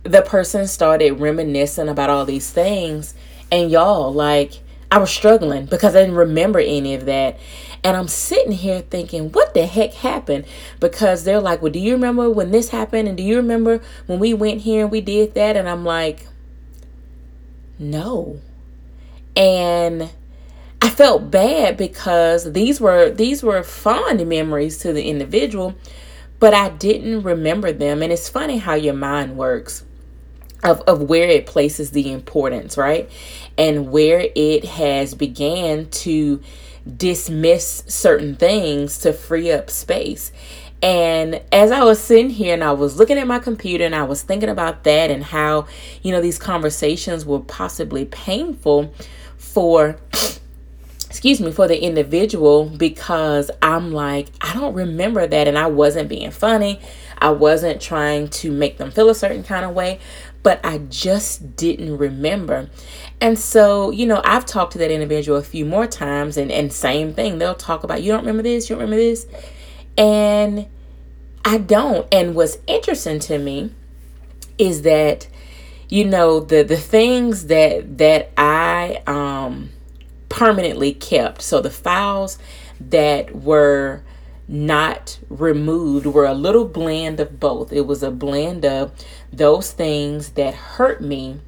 the 0.03 0.21
person 0.21 0.67
started 0.67 1.19
reminiscing 1.19 1.88
about 1.88 2.09
all 2.09 2.25
these 2.25 2.51
things 2.51 3.13
and 3.51 3.71
y'all 3.71 4.12
like 4.12 4.59
I 4.91 4.97
was 4.97 5.09
struggling 5.09 5.65
because 5.65 5.95
I 5.95 6.01
didn't 6.01 6.15
remember 6.15 6.59
any 6.59 6.93
of 6.93 7.05
that. 7.05 7.39
And 7.83 7.97
I'm 7.97 8.07
sitting 8.07 8.53
here 8.53 8.81
thinking, 8.81 9.31
what 9.31 9.53
the 9.53 9.65
heck 9.65 9.93
happened? 9.93 10.45
Because 10.79 11.25
they're 11.25 11.41
like, 11.41 11.61
well, 11.61 11.71
do 11.71 11.79
you 11.79 11.93
remember 11.93 12.29
when 12.29 12.51
this 12.51 12.69
happened? 12.69 13.09
And 13.09 13.17
do 13.17 13.23
you 13.23 13.35
remember 13.35 13.81
when 14.05 14.19
we 14.19 14.33
went 14.33 14.61
here 14.61 14.83
and 14.83 14.91
we 14.91 15.01
did 15.01 15.33
that? 15.33 15.57
And 15.57 15.67
I'm 15.67 15.83
like, 15.83 16.27
no. 17.77 18.39
And 19.35 20.09
I 20.81 20.89
felt 20.89 21.29
bad 21.29 21.75
because 21.75 22.53
these 22.53 22.79
were 22.79 23.09
these 23.09 23.43
were 23.43 23.63
fond 23.63 24.27
memories 24.27 24.77
to 24.79 24.93
the 24.93 25.09
individual, 25.09 25.75
but 26.39 26.53
I 26.53 26.69
didn't 26.69 27.23
remember 27.23 27.71
them. 27.71 28.01
And 28.01 28.13
it's 28.13 28.29
funny 28.29 28.57
how 28.57 28.75
your 28.75 28.93
mind 28.93 29.35
works 29.35 29.83
of, 30.63 30.81
of 30.81 31.01
where 31.03 31.27
it 31.27 31.45
places 31.45 31.91
the 31.91 32.11
importance, 32.11 32.77
right? 32.77 33.09
And 33.57 33.91
where 33.91 34.27
it 34.35 34.65
has 34.65 35.15
began 35.15 35.89
to 35.89 36.41
dismiss 36.97 37.83
certain 37.87 38.35
things 38.35 38.99
to 38.99 39.13
free 39.13 39.51
up 39.51 39.69
space. 39.69 40.31
And 40.81 41.41
as 41.53 41.71
I 41.71 41.83
was 41.83 41.99
sitting 41.99 42.29
here 42.29 42.53
and 42.53 42.63
I 42.63 42.73
was 42.73 42.97
looking 42.97 43.17
at 43.17 43.25
my 43.25 43.39
computer 43.39 43.85
and 43.85 43.95
I 43.95 44.03
was 44.03 44.21
thinking 44.21 44.49
about 44.49 44.83
that 44.83 45.09
and 45.09 45.23
how, 45.23 45.67
you 46.01 46.11
know, 46.11 46.19
these 46.19 46.37
conversations 46.37 47.25
were 47.25 47.39
possibly 47.39 48.03
painful 48.03 48.93
for 49.37 49.97
excuse 51.13 51.39
me, 51.39 51.51
for 51.51 51.67
the 51.67 51.81
individual 51.81 52.65
because 52.65 53.49
I'm 53.61 53.93
like, 53.93 54.29
I 54.41 54.53
don't 54.53 54.73
remember 54.73 55.25
that 55.25 55.47
and 55.47 55.57
I 55.57 55.67
wasn't 55.67 56.09
being 56.09 56.31
funny. 56.31 56.81
I 57.19 57.29
wasn't 57.29 57.79
trying 57.79 58.27
to 58.29 58.51
make 58.51 58.77
them 58.77 58.91
feel 58.91 59.09
a 59.09 59.15
certain 59.15 59.43
kind 59.43 59.63
of 59.63 59.73
way, 59.73 59.99
but 60.43 60.59
I 60.63 60.77
just 60.77 61.55
didn't 61.55 61.97
remember. 61.97 62.69
And 63.19 63.39
so, 63.39 63.91
you 63.91 64.05
know, 64.05 64.21
I've 64.25 64.45
talked 64.45 64.73
to 64.73 64.77
that 64.79 64.91
individual 64.91 65.38
a 65.38 65.43
few 65.43 65.65
more 65.65 65.88
times 65.88 66.38
and, 66.38 66.51
and 66.51 66.71
same 66.71 67.13
thing. 67.13 67.39
They'll 67.39 67.55
talk 67.55 67.83
about, 67.83 68.03
you 68.03 68.12
don't 68.12 68.21
remember 68.21 68.43
this, 68.43 68.69
you 68.69 68.75
don't 68.75 68.83
remember 68.83 69.01
this. 69.01 69.25
And 69.97 70.67
I 71.45 71.57
don't. 71.57 72.07
And 72.13 72.35
what's 72.35 72.57
interesting 72.67 73.19
to 73.21 73.38
me 73.38 73.71
is 74.57 74.83
that, 74.83 75.27
you 75.89 76.05
know, 76.05 76.39
the 76.39 76.63
the 76.63 76.77
things 76.77 77.47
that 77.47 77.97
that 77.97 78.31
I 78.38 79.01
um 79.07 79.69
permanently 80.29 80.93
kept. 80.93 81.41
So 81.41 81.62
the 81.62 81.69
files 81.69 82.38
that 82.79 83.35
were 83.35 84.03
not 84.53 85.17
removed 85.29 86.05
were 86.05 86.25
a 86.25 86.36
little 86.36 86.65
blend 86.65 87.19
of 87.19 87.39
both. 87.39 87.74
It 87.74 87.88
was 87.88 88.03
a 88.03 88.12
blend 88.12 88.63
of 88.63 88.91
those 89.31 89.72
things 89.72 90.29
that 90.29 90.53
hurt 90.53 91.01
me. 91.01 91.39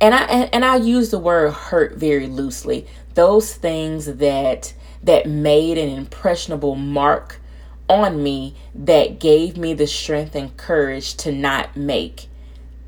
And 0.00 0.14
I 0.14 0.24
and 0.52 0.64
I 0.64 0.76
use 0.76 1.10
the 1.10 1.18
word 1.18 1.52
hurt 1.52 1.96
very 1.96 2.28
loosely. 2.28 2.86
Those 3.14 3.52
things 3.52 4.06
that 4.06 4.74
that 5.02 5.28
made 5.28 5.76
an 5.76 5.88
impressionable 5.88 6.76
mark 6.76 7.40
on 7.88 8.22
me 8.22 8.54
that 8.72 9.18
gave 9.18 9.56
me 9.56 9.74
the 9.74 9.88
strength 9.88 10.36
and 10.36 10.56
courage 10.56 11.14
to 11.16 11.32
not 11.32 11.76
make 11.76 12.28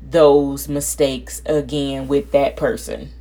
those 0.01 0.69
mistakes 0.69 1.41
again 1.45 2.07
with 2.07 2.31
that 2.31 2.55
person. 2.55 3.11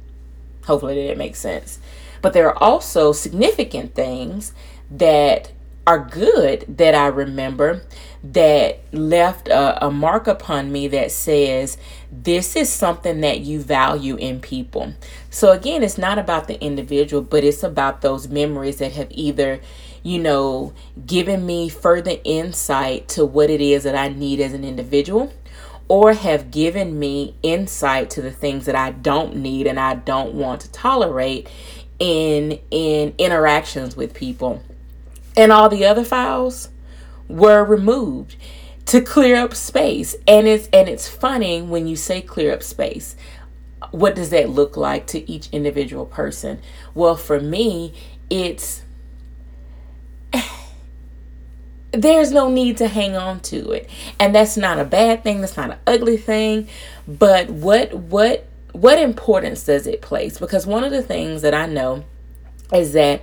Hopefully 0.67 1.09
that 1.09 1.19
makes 1.19 1.41
sense. 1.41 1.81
But 2.23 2.33
there 2.33 2.49
are 2.49 2.63
also 2.63 3.13
significant 3.13 3.95
things 3.95 4.53
that 4.91 5.53
are 5.87 6.01
good 6.01 6.65
that 6.79 6.95
I 6.95 7.07
remember 7.07 7.83
that 8.25 8.81
left 8.93 9.47
a, 9.47 9.87
a, 9.87 9.91
mark 9.91 10.27
upon 10.27 10.73
me 10.73 10.89
that 10.89 11.13
says 11.13 11.79
this 12.11 12.57
is 12.57 12.69
something 12.69 13.21
that 13.21 13.41
you 13.41 13.61
value 13.61 14.17
in 14.17 14.41
people. 14.41 14.95
So, 15.31 15.53
again, 15.53 15.85
it's 15.85 15.97
not 15.97 16.19
about 16.19 16.49
the 16.49 16.61
individual, 16.61 17.23
but 17.23 17.45
it's 17.45 17.63
about 17.63 18.01
those 18.01 18.27
memories 18.27 18.79
that 18.79 18.93
have 18.93 19.09
either, 19.11 19.61
you 20.03 20.19
know, 20.19 20.73
given 21.07 21.47
me 21.47 21.69
further 21.69 22.17
insight 22.25 23.07
to 23.11 23.25
what 23.25 23.49
it 23.49 23.61
is 23.61 23.85
that 23.85 23.95
I 23.95 24.09
need 24.09 24.41
as 24.41 24.55
an 24.55 24.65
individual 24.65 25.33
or 25.89 26.15
have 26.15 26.51
given 26.51 26.99
me 26.99 27.37
insight 27.45 28.11
to 28.11 28.23
the 28.23 28.33
things 28.33 28.67
that 28.67 28.75
I 28.75 28.91
don't 28.91 29.37
need 29.37 29.69
and 29.69 29.79
I 29.79 29.95
don't 29.95 30.35
want 30.35 30.63
to 30.63 30.73
tolerate 30.73 31.49
in 32.01 32.59
in 32.71 33.15
interactions 33.19 33.97
with 33.97 34.13
people 34.13 34.63
and 35.37 35.53
all 35.53 35.69
the 35.69 35.85
other 35.85 36.05
files 36.05 36.71
were 37.29 37.65
removed 37.65 38.37
to 38.87 39.01
clear 39.01 39.37
up 39.37 39.55
space. 39.55 40.17
And 40.27 40.47
it's 40.47 40.69
and 40.73 40.89
it's 40.89 41.09
funny 41.09 41.61
when 41.61 41.87
you 41.87 41.97
say 41.97 42.21
clear 42.23 42.53
up 42.53 42.63
space 42.63 43.17
what 43.91 44.15
does 44.17 44.31
that 44.31 44.49
look 44.49 44.77
like 44.77 45.07
to 45.07 45.31
each 45.31 45.49
individual 45.51 46.07
person? 46.07 46.61
Well 46.95 47.17
for 47.17 47.41
me 47.41 47.95
it's 48.31 48.83
there's 51.93 52.33
no 52.33 52.49
need 52.49 52.77
to 52.79 52.89
hang 52.89 53.17
on 53.17 53.41
to 53.41 53.73
it. 53.73 53.89
And 54.19 54.35
that's 54.35 54.57
not 54.57 54.79
a 54.79 54.85
bad 54.85 55.23
thing 55.23 55.41
that's 55.41 55.57
not 55.57 55.71
an 55.71 55.79
ugly 55.87 56.17
thing 56.17 56.69
but 57.07 57.51
what 57.51 57.93
what 57.93 58.47
what 58.73 58.99
importance 58.99 59.65
does 59.65 59.87
it 59.87 60.03
place? 60.03 60.39
Because 60.39 60.67
one 60.67 60.85
of 60.85 60.91
the 60.91 61.03
things 61.03 61.43
that 61.43 61.55
i 61.55 61.67
know 61.67 62.05
is 62.73 62.93
that 62.93 63.23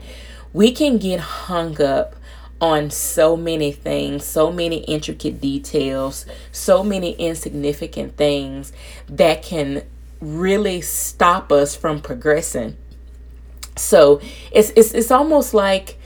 we 0.53 0.71
can 0.71 0.97
get 0.97 1.19
hung 1.19 1.81
up 1.81 2.15
on 2.61 2.89
so 2.89 3.35
many 3.35 3.71
things, 3.71 4.23
so 4.23 4.51
many 4.51 4.77
intricate 4.85 5.41
details, 5.41 6.25
so 6.51 6.83
many 6.83 7.11
insignificant 7.13 8.15
things 8.15 8.71
that 9.07 9.43
can 9.43 9.83
really 10.21 10.79
stop 10.79 11.51
us 11.51 11.75
from 11.75 11.99
progressing. 11.99 12.77
So 13.75 14.21
it's 14.51 14.71
it's 14.75 14.93
it's 14.93 15.11
almost 15.11 15.53
like 15.53 15.97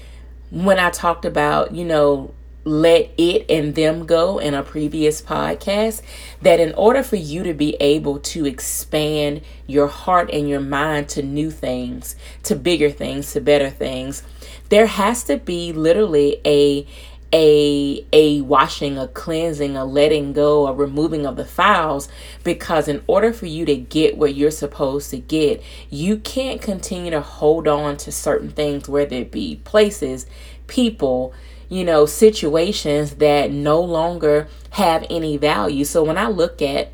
when 0.50 0.80
I 0.80 0.90
talked 0.90 1.26
about, 1.26 1.76
you 1.76 1.86
know, 1.86 2.34
let 2.68 3.12
it 3.18 3.46
and 3.50 3.76
them 3.76 4.06
go 4.06 4.38
in 4.40 4.54
a 4.54 4.62
previous 4.64 5.22
podcast 5.22 6.02
that 6.42 6.60
in 6.60 6.74
order 6.74 7.02
for 7.02 7.16
you 7.16 7.44
to 7.44 7.54
be 7.54 7.76
able 7.80 8.20
to 8.20 8.46
expand 8.46 9.42
your 9.66 9.88
heart 9.88 10.30
and 10.32 10.50
your 10.50 10.60
mind 10.60 11.08
to 11.10 11.22
new 11.22 11.50
things, 11.50 12.16
to 12.44 12.56
bigger 12.56 12.90
things, 12.90 13.32
to 13.34 13.42
better 13.42 13.70
things, 13.70 14.24
there 14.70 14.88
has 14.88 15.24
to 15.24 15.38
be 15.38 15.72
literally 15.72 16.42
a 16.46 16.86
a 17.34 18.06
a 18.14 18.42
washing, 18.42 18.98
a 18.98 19.08
cleansing, 19.08 19.76
a 19.76 19.84
letting 19.84 20.32
go, 20.32 20.68
a 20.68 20.74
removing 20.74 21.26
of 21.26 21.36
the 21.36 21.46
files 21.46 22.08
because 22.44 22.88
in 22.88 23.04
order 23.06 23.34
for 23.34 23.48
you 23.48 23.66
to 23.66 23.76
get 23.76 24.18
what 24.18 24.36
you're 24.36 24.52
supposed 24.52 25.10
to 25.10 25.18
get, 25.18 25.62
you 25.90 26.18
can't 26.18 26.62
continue 26.62 27.12
to 27.12 27.22
hold 27.22 27.68
on 27.68 27.98
to 27.98 28.12
certain 28.12 28.50
things 28.50 28.88
whether 28.88 29.18
it 29.18 29.32
be 29.32 29.58
places, 29.66 30.26
people, 30.68 31.34
you 31.70 31.84
know, 31.84 32.06
situations 32.06 33.16
that 33.16 33.52
no 33.52 33.82
longer 33.82 34.48
have 34.72 35.06
any 35.10 35.38
value. 35.38 35.86
So 35.86 36.04
when 36.04 36.18
I 36.18 36.28
look 36.28 36.62
at 36.62 36.92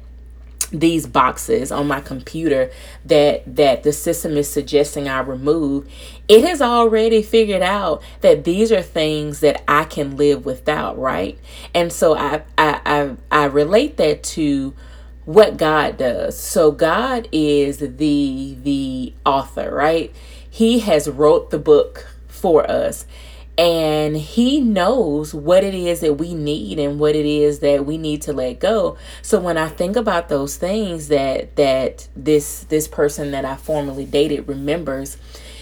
these 0.71 1.05
boxes 1.05 1.71
on 1.71 1.87
my 1.87 2.01
computer 2.01 2.71
that 3.05 3.43
that 3.55 3.83
the 3.83 3.93
system 3.93 4.35
is 4.35 4.49
suggesting 4.49 5.07
I 5.07 5.19
remove, 5.19 5.87
it 6.27 6.43
has 6.43 6.61
already 6.61 7.21
figured 7.21 7.61
out 7.61 8.01
that 8.21 8.43
these 8.43 8.71
are 8.71 8.81
things 8.81 9.41
that 9.41 9.63
I 9.67 9.83
can 9.83 10.17
live 10.17 10.45
without, 10.45 10.97
right? 10.97 11.37
And 11.75 11.93
so 11.93 12.17
I 12.17 12.41
I 12.57 12.81
I, 12.85 13.15
I 13.31 13.45
relate 13.45 13.97
that 13.97 14.23
to 14.23 14.73
what 15.25 15.57
God 15.57 15.97
does. 15.97 16.37
So 16.39 16.71
God 16.71 17.27
is 17.31 17.77
the 17.77 18.57
the 18.61 19.13
author, 19.25 19.73
right? 19.73 20.13
He 20.49 20.79
has 20.79 21.07
wrote 21.07 21.51
the 21.51 21.59
book 21.59 22.07
for 22.27 22.69
us 22.69 23.05
and 23.57 24.17
he 24.17 24.59
knows 24.59 25.33
what 25.33 25.63
it 25.63 25.75
is 25.75 25.99
that 25.99 26.15
we 26.15 26.33
need 26.33 26.79
and 26.79 26.99
what 26.99 27.15
it 27.15 27.25
is 27.25 27.59
that 27.59 27.85
we 27.85 27.97
need 27.97 28.21
to 28.21 28.33
let 28.33 28.59
go 28.59 28.97
so 29.21 29.39
when 29.39 29.57
i 29.57 29.67
think 29.67 29.95
about 29.95 30.27
those 30.27 30.57
things 30.57 31.07
that 31.07 31.55
that 31.55 32.07
this 32.15 32.61
this 32.65 32.87
person 32.87 33.31
that 33.31 33.45
i 33.45 33.55
formerly 33.55 34.05
dated 34.05 34.47
remembers 34.47 35.17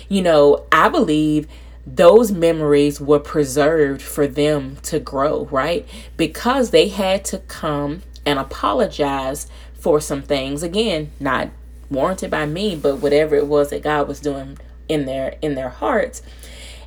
you 0.08 0.22
know 0.22 0.66
i 0.72 0.88
believe 0.88 1.48
those 1.86 2.32
memories 2.32 3.02
were 3.02 3.20
preserved 3.20 4.02
for 4.02 4.26
them 4.26 4.78
to 4.84 5.00
grow 5.00 5.46
right 5.52 5.86
because 6.16 6.70
they 6.70 6.88
had 6.88 7.26
to 7.26 7.40
come 7.40 8.04
and 8.26 8.40
apologize 8.40 9.48
for 9.74 10.00
some 10.00 10.22
things. 10.22 10.64
Again, 10.64 11.12
not 11.20 11.50
warranted 11.90 12.32
by 12.32 12.46
me, 12.46 12.76
but 12.76 12.98
whatever 12.98 13.36
it 13.36 13.48
was 13.48 13.72
that 13.72 13.82
God 13.82 14.08
was 14.08 14.20
doing 14.20 14.58
in 14.88 15.06
their 15.06 15.36
in 15.42 15.56
their 15.56 15.70
hearts. 15.70 16.22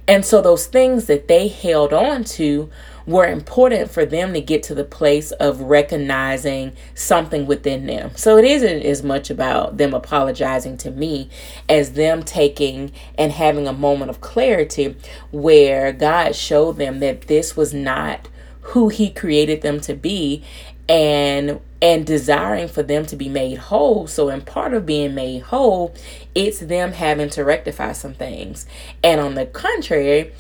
And 0.06 0.25
so 0.25 0.42
those 0.42 0.66
things 0.66 1.06
that 1.06 1.28
they 1.28 1.49
held 1.49 1.92
on 1.92 2.25
to 2.25 2.70
were 3.06 3.26
important 3.26 3.90
for 3.90 4.06
them 4.06 4.32
to 4.32 4.40
get 4.40 4.62
to 4.62 4.75
the 4.75 4.84
place 4.84 5.30
of 5.32 5.61
recognizing 5.61 6.75
something 6.94 7.46
within 7.46 7.87
them. 7.87 8.11
So 8.16 8.38
it 8.38 8.44
isn't 8.44 8.82
as 8.82 9.02
much 9.02 9.30
about 9.30 9.76
them 9.76 9.92
apologizing 9.92 10.78
to 10.78 10.90
me 10.90 11.28
as 11.68 11.92
them 11.92 12.23
taking 12.23 12.92
and 13.18 13.32
having 13.32 13.66
a 13.66 13.73
moment 13.73 14.11
of 14.11 14.20
clarity 14.20 14.96
where 15.30 15.92
God 15.92 16.34
showed 16.34 16.76
them 16.78 17.00
that 17.00 17.23
this 17.23 17.56
was 17.56 17.75
not 17.75 18.28
who 18.68 18.88
he 18.88 19.11
created 19.11 19.61
them 19.61 19.80
to 19.80 19.94
be 19.94 20.42
and 20.88 21.60
and 21.80 22.06
desiring 22.06 22.68
for 22.68 22.82
them 22.82 23.04
to 23.06 23.16
be 23.16 23.28
made 23.28 23.58
whole. 23.58 24.06
So, 24.06 24.30
in 24.30 24.40
part 24.40 24.72
of 24.72 24.86
being 24.86 25.14
made 25.14 25.42
whole, 25.42 25.94
it's 26.34 26.60
them 26.60 26.92
having 26.92 27.28
to 27.30 27.44
rectify 27.44 27.92
some 27.92 28.14
things. 28.14 28.66
And 29.02 29.20
on 29.20 29.34
the 29.34 29.46
contrary, 29.46 30.32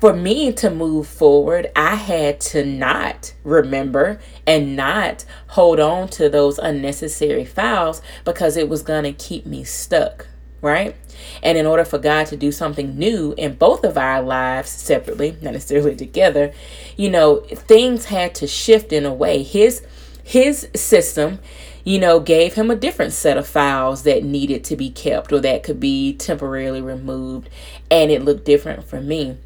for 0.00 0.12
me 0.12 0.52
to 0.52 0.70
move 0.70 1.06
forward, 1.06 1.70
I 1.76 1.94
had 1.94 2.40
to 2.40 2.64
not 2.64 3.34
remember 3.44 4.20
and 4.46 4.76
not 4.76 5.24
hold 5.48 5.80
on 5.80 6.08
to 6.08 6.28
those 6.28 6.58
unnecessary 6.58 7.44
files 7.44 8.00
because 8.24 8.56
it 8.56 8.68
was 8.68 8.82
going 8.82 9.04
to 9.04 9.12
keep 9.12 9.46
me 9.46 9.64
stuck, 9.64 10.26
right? 10.60 10.96
And 11.42 11.58
in 11.58 11.66
order 11.66 11.84
for 11.84 11.98
God 11.98 12.26
to 12.28 12.36
do 12.36 12.52
something 12.52 12.98
new 12.98 13.34
in 13.36 13.54
both 13.54 13.84
of 13.84 13.98
our 13.98 14.22
lives 14.22 14.70
separately, 14.70 15.36
not 15.42 15.52
necessarily 15.52 15.96
together, 15.96 16.52
you 16.96 17.10
know, 17.10 17.40
things 17.40 18.06
had 18.06 18.34
to 18.36 18.46
shift 18.46 18.92
in 18.92 19.04
a 19.04 19.12
way. 19.12 19.42
His 19.42 19.82
his 20.22 20.68
system, 20.74 21.38
you 21.84 21.98
know, 21.98 22.18
gave 22.18 22.54
him 22.54 22.70
a 22.70 22.76
different 22.76 23.12
set 23.12 23.36
of 23.36 23.46
files 23.46 24.04
that 24.04 24.24
needed 24.24 24.64
to 24.64 24.76
be 24.76 24.90
kept 24.90 25.32
or 25.32 25.40
that 25.40 25.62
could 25.62 25.78
be 25.78 26.14
temporarily 26.14 26.80
removed. 26.80 27.50
And 27.90 28.10
it 28.10 28.24
looked 28.24 28.44
different 28.44 28.84
for 28.84 29.00
me. 29.00 29.36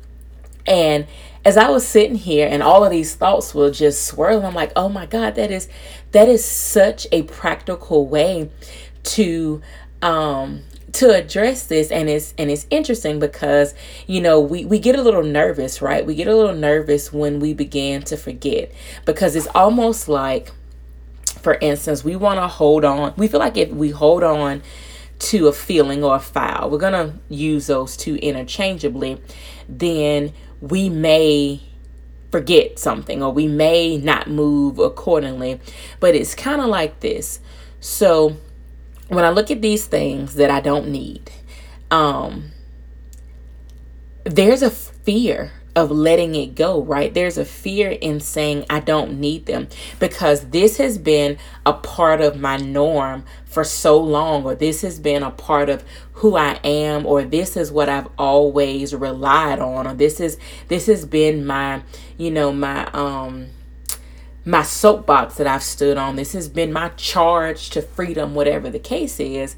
And 0.69 1.07
as 1.45 1.57
I 1.57 1.71
was 1.71 1.87
sitting 1.87 2.17
here 2.17 2.47
and 2.47 2.63
all 2.63 2.85
of 2.85 2.91
these 2.91 3.15
thoughts 3.15 3.55
were 3.55 3.71
just 3.71 4.05
swirling, 4.05 4.45
I'm 4.45 4.55
like, 4.55 4.73
oh 4.77 4.89
my 4.89 5.07
God, 5.07 5.35
that 5.37 5.51
is 5.51 5.69
that 6.13 6.29
is 6.29 6.45
such 6.45 7.07
a 7.11 7.23
practical 7.23 8.07
way 8.07 8.51
to 9.05 9.63
um 10.03 10.63
to 10.93 11.15
address 11.15 11.67
this 11.67 11.91
and 11.91 12.09
it's 12.09 12.33
and 12.39 12.51
it's 12.51 12.67
interesting 12.71 13.19
because 13.19 13.75
you 14.07 14.21
know 14.21 14.41
we 14.41 14.65
we 14.65 14.79
get 14.79 14.97
a 14.97 15.03
little 15.03 15.23
nervous 15.23 15.83
right 15.83 16.07
we 16.07 16.15
get 16.15 16.27
a 16.27 16.35
little 16.35 16.55
nervous 16.55 17.13
when 17.13 17.41
we 17.41 17.53
begin 17.53 18.01
to 18.03 18.17
forget 18.17 18.73
because 19.05 19.37
it's 19.37 19.49
almost 19.49 20.09
like 20.09 20.51
for 21.39 21.55
instance, 21.61 22.05
we 22.05 22.17
want 22.17 22.39
to 22.39 22.49
hold 22.49 22.85
on. 22.85 23.15
We 23.17 23.29
feel 23.29 23.41
like 23.41 23.57
if 23.57 23.71
we 23.71 23.91
hold 23.91 24.23
on 24.23 24.63
to 25.21 25.49
a 25.49 25.53
feeling 25.53 26.05
or 26.05 26.17
a 26.17 26.21
file, 26.21 26.71
we're 26.71 26.79
to 26.79 27.15
use 27.29 27.67
those 27.67 27.97
two 27.97 28.17
interchangeably, 28.17 29.21
then 29.69 30.33
we 30.61 30.89
may 30.89 31.61
forget 32.31 32.79
something 32.79 33.23
or 33.23 33.33
we 33.33 33.47
may 33.47 33.97
not 33.97 34.29
move 34.29 34.79
accordingly. 34.79 35.61
But 36.01 36.15
it's 36.15 36.35
kind 36.35 36.61
of 36.61 36.69
like 36.69 37.01
this. 37.01 37.41
So 37.81 38.37
when 39.09 39.25
I 39.25 39.31
look 39.31 39.51
at 39.51 39.63
these 39.63 39.87
things 39.87 40.35
that 40.35 40.51
I 40.51 40.61
don't 40.61 40.89
need, 40.89 41.31
um, 41.91 42.53
there's 44.25 44.63
a 44.63 44.71
fear 44.71 45.53
of 45.75 45.91
letting 45.91 46.35
it 46.35 46.55
go, 46.55 46.83
right? 46.83 47.15
There's 47.15 47.39
a 47.39 47.45
fear 47.45 47.91
in 47.91 48.21
saying 48.21 48.67
I 48.69 48.81
don't 48.81 49.21
need 49.21 49.47
them 49.47 49.69
because 50.01 50.51
this 50.51 50.77
has 50.79 50.99
been 50.99 51.39
a 51.65 51.73
part 51.73 52.21
of 52.21 52.39
my 52.39 52.57
norm 52.57 53.25
for 53.45 53.65
so 53.65 53.99
long, 53.99 54.45
or 54.45 54.55
this 54.55 54.83
has 54.83 54.99
been 54.99 55.23
a 55.23 55.31
part 55.31 55.69
of 55.69 55.85
who 56.15 56.37
I 56.37 56.59
am, 56.65 57.07
or 57.07 57.23
this 57.23 57.57
is 57.57 57.71
what 57.71 57.89
I've 57.89 58.09
always 58.19 58.95
relied 58.95 59.61
on, 59.61 59.87
or 59.87 59.95
this 59.95 60.21
is 60.21 60.37
this 60.67 60.87
has 60.87 61.07
been 61.07 61.47
my, 61.47 61.83
you 62.17 62.31
know, 62.31 62.53
my 62.53 62.87
um 62.93 63.47
my 64.45 64.63
soapbox 64.63 65.35
that 65.37 65.47
I've 65.47 65.63
stood 65.63 65.97
on. 65.97 66.17
This 66.17 66.33
has 66.33 66.49
been 66.49 66.73
my 66.73 66.89
charge 66.91 67.71
to 67.71 67.83
freedom, 67.83 68.35
whatever 68.35 68.71
the 68.71 68.79
case 68.79 69.21
is. 69.21 69.57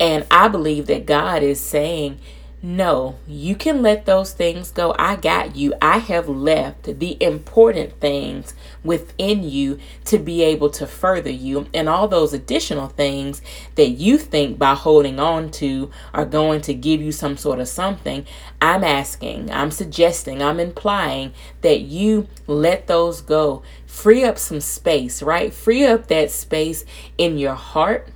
And 0.00 0.26
I 0.30 0.48
believe 0.48 0.86
that 0.86 1.06
God 1.06 1.42
is 1.42 1.60
saying, 1.60 2.18
no, 2.66 3.16
you 3.26 3.56
can 3.56 3.82
let 3.82 4.06
those 4.06 4.32
things 4.32 4.70
go. 4.70 4.94
I 4.98 5.16
got 5.16 5.54
you. 5.54 5.74
I 5.82 5.98
have 5.98 6.30
left 6.30 6.98
the 6.98 7.22
important 7.22 8.00
things 8.00 8.54
within 8.82 9.42
you 9.42 9.78
to 10.06 10.18
be 10.18 10.42
able 10.42 10.70
to 10.70 10.86
further 10.86 11.30
you. 11.30 11.66
And 11.74 11.90
all 11.90 12.08
those 12.08 12.32
additional 12.32 12.88
things 12.88 13.42
that 13.74 13.90
you 13.90 14.16
think 14.16 14.58
by 14.58 14.74
holding 14.74 15.20
on 15.20 15.50
to 15.52 15.90
are 16.14 16.24
going 16.24 16.62
to 16.62 16.72
give 16.72 17.02
you 17.02 17.12
some 17.12 17.36
sort 17.36 17.60
of 17.60 17.68
something, 17.68 18.24
I'm 18.62 18.82
asking, 18.82 19.50
I'm 19.50 19.70
suggesting, 19.70 20.42
I'm 20.42 20.58
implying 20.58 21.34
that 21.60 21.82
you 21.82 22.28
let 22.46 22.86
those 22.86 23.20
go. 23.20 23.62
Free 23.94 24.24
up 24.24 24.38
some 24.38 24.60
space, 24.60 25.22
right? 25.22 25.52
Free 25.52 25.86
up 25.86 26.08
that 26.08 26.30
space 26.30 26.84
in 27.16 27.38
your 27.38 27.54
heart 27.54 28.08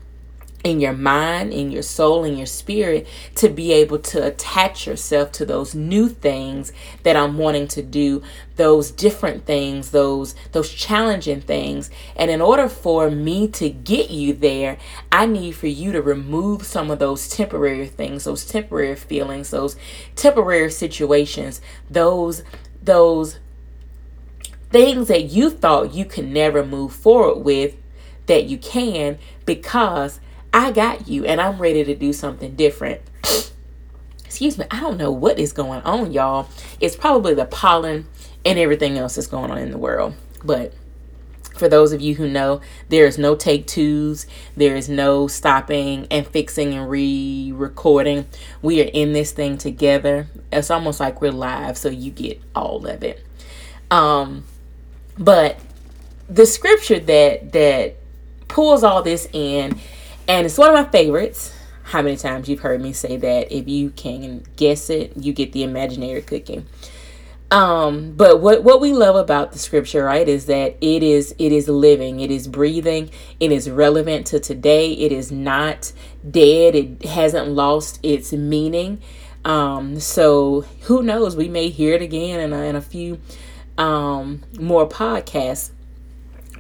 in 0.65 0.81
your 0.81 0.93
mind, 0.93 1.53
in 1.53 1.71
your 1.71 1.83
soul, 1.83 2.25
in 2.25 2.37
your 2.37 2.47
spirit 2.47 3.07
to 3.37 3.49
be 3.49 3.73
able 3.73 3.99
to 3.99 4.27
attach 4.27 4.87
yourself 4.87 5.31
to 5.33 5.47
those 5.47 5.75
new 5.75 6.09
things 6.09 6.73
that 7.05 7.17
I'm 7.17 7.39
wanting 7.39 7.69
to 7.69 7.83
do, 7.83 8.23
those 8.57 8.91
different 8.91 9.47
things, 9.47 9.93
those 9.93 10.35
those 10.53 10.71
challenging 10.71 11.41
things. 11.41 11.91
And 12.17 12.31
in 12.31 12.41
order 12.41 12.69
for 12.69 13.11
me 13.11 13.49
to 13.49 13.71
get 13.71 14.11
you 14.11 14.35
there, 14.35 14.79
I 15.13 15.27
need 15.27 15.53
for 15.53 15.69
you 15.69 15.93
to 15.93 16.03
remove 16.03 16.65
some 16.65 16.91
of 16.91 16.99
those 16.99 17.29
temporary 17.29 17.87
things, 17.87 18.25
those 18.25 18.45
temporary 18.45 18.97
feelings, 18.97 19.51
those 19.51 19.77
temporary 20.17 20.71
situations, 20.73 21.61
those 21.89 22.43
those 22.83 23.39
things 24.71 25.09
that 25.09 25.25
you 25.25 25.51
thought 25.51 25.95
you 25.95 26.05
could 26.05 26.27
never 26.27 26.65
move 26.65 26.93
forward 26.93 27.43
with 27.45 27.77
that 28.27 28.45
you 28.45 28.59
can 28.59 29.19
because 29.47 30.21
I 30.53 30.71
got 30.73 31.09
you 31.09 31.25
and 31.25 31.41
I'm 31.41 31.59
ready 31.59 31.85
to 31.85 31.95
do 31.95 32.13
something 32.13 32.55
different. 32.55 33.01
Excuse 34.25 34.59
me, 34.59 34.67
I 34.71 34.81
don't 34.81 34.99
know 34.99 35.11
what 35.11 35.39
is 35.39 35.53
going 35.53 35.83
on, 35.83 36.13
y'all. 36.13 36.49
It's 36.81 36.97
probably 36.97 37.35
the 37.35 37.47
pollen 37.47 38.07
and 38.45 38.59
everything 38.59 38.99
else 38.99 39.15
that's 39.15 39.27
going 39.27 39.51
on 39.51 39.59
in 39.59 39.71
the 39.71 39.79
world. 39.79 40.15
But 40.45 40.75
for 41.57 41.69
those 41.69 41.93
of 41.93 42.01
you 42.01 42.15
who 42.15 42.29
know, 42.29 42.61
there 42.89 43.07
is 43.07 43.19
no 43.19 43.35
take 43.35 43.67
twos, 43.67 44.27
there 44.57 44.77
is 44.77 44.89
no 44.89 45.27
stopping 45.27 46.07
and 46.11 46.27
fixing 46.27 46.75
and 46.75 46.89
re 46.89 47.53
recording. 47.55 48.27
We 48.63 48.81
are 48.83 48.91
in 48.93 49.13
this 49.13 49.33
thing 49.33 49.59
together. 49.59 50.29
It's 50.53 50.71
almost 50.71 51.01
like 51.01 51.21
we're 51.21 51.33
live, 51.33 51.77
so 51.77 51.89
you 51.89 52.11
get 52.11 52.41
all 52.55 52.87
of 52.87 53.03
it. 53.03 53.25
Um, 53.91 54.45
but 55.19 55.59
the 56.29 56.47
scripture 56.47 57.01
that 57.01 57.53
that 57.53 57.97
pulls 58.49 58.83
all 58.83 59.03
this 59.03 59.29
in 59.33 59.79
and 60.29 60.45
it's 60.47 60.59
one 60.59 60.69
of 60.69 60.75
my 60.75 60.91
favorites. 60.91 61.55
How 61.85 62.03
many 62.03 62.17
times 62.17 62.51
you've 62.51 62.61
heard 62.61 62.83
me 62.83 62.93
say 62.93 63.17
that 63.17 63.51
if 63.51 63.67
you 63.67 63.91
can 63.91 64.45
guess 64.57 64.91
it, 64.91 65.17
you 65.17 65.33
get 65.33 65.53
the 65.53 65.63
imaginary 65.63 66.21
cooking. 66.21 66.67
Um, 67.51 68.13
but 68.13 68.43
what 68.43 68.63
what 68.63 68.83
we 68.83 68.93
love 68.93 69.17
about 69.17 69.53
the 69.53 69.59
scripture, 69.59 70.05
right, 70.05 70.29
is 70.29 70.45
that 70.47 70.77
it 70.83 71.03
is 71.03 71.35
it 71.39 71.51
is 71.51 71.67
living, 71.67 72.21
it 72.21 72.31
is 72.31 72.47
breathing, 72.47 73.11
it 73.41 73.51
is 73.51 73.71
relevant 73.71 74.27
to 74.29 74.39
today. 74.39 74.93
It 74.93 75.13
is 75.13 75.33
not 75.33 75.93
dead. 76.31 76.75
It 76.75 77.05
hasn't 77.07 77.49
lost 77.49 78.01
its 78.03 78.35
meaning. 78.35 79.01
Um, 79.47 79.99
so 79.99 80.67
who 80.83 81.03
knows? 81.03 81.37
We 81.37 81.49
may 81.49 81.71
hear 81.71 81.95
it 81.95 82.03
again 82.03 82.39
in 82.41 82.53
a, 82.53 82.63
in 82.65 82.77
a 82.77 82.83
few 82.83 83.19
um, 83.79 84.43
more 84.59 84.87
podcasts. 84.87 85.71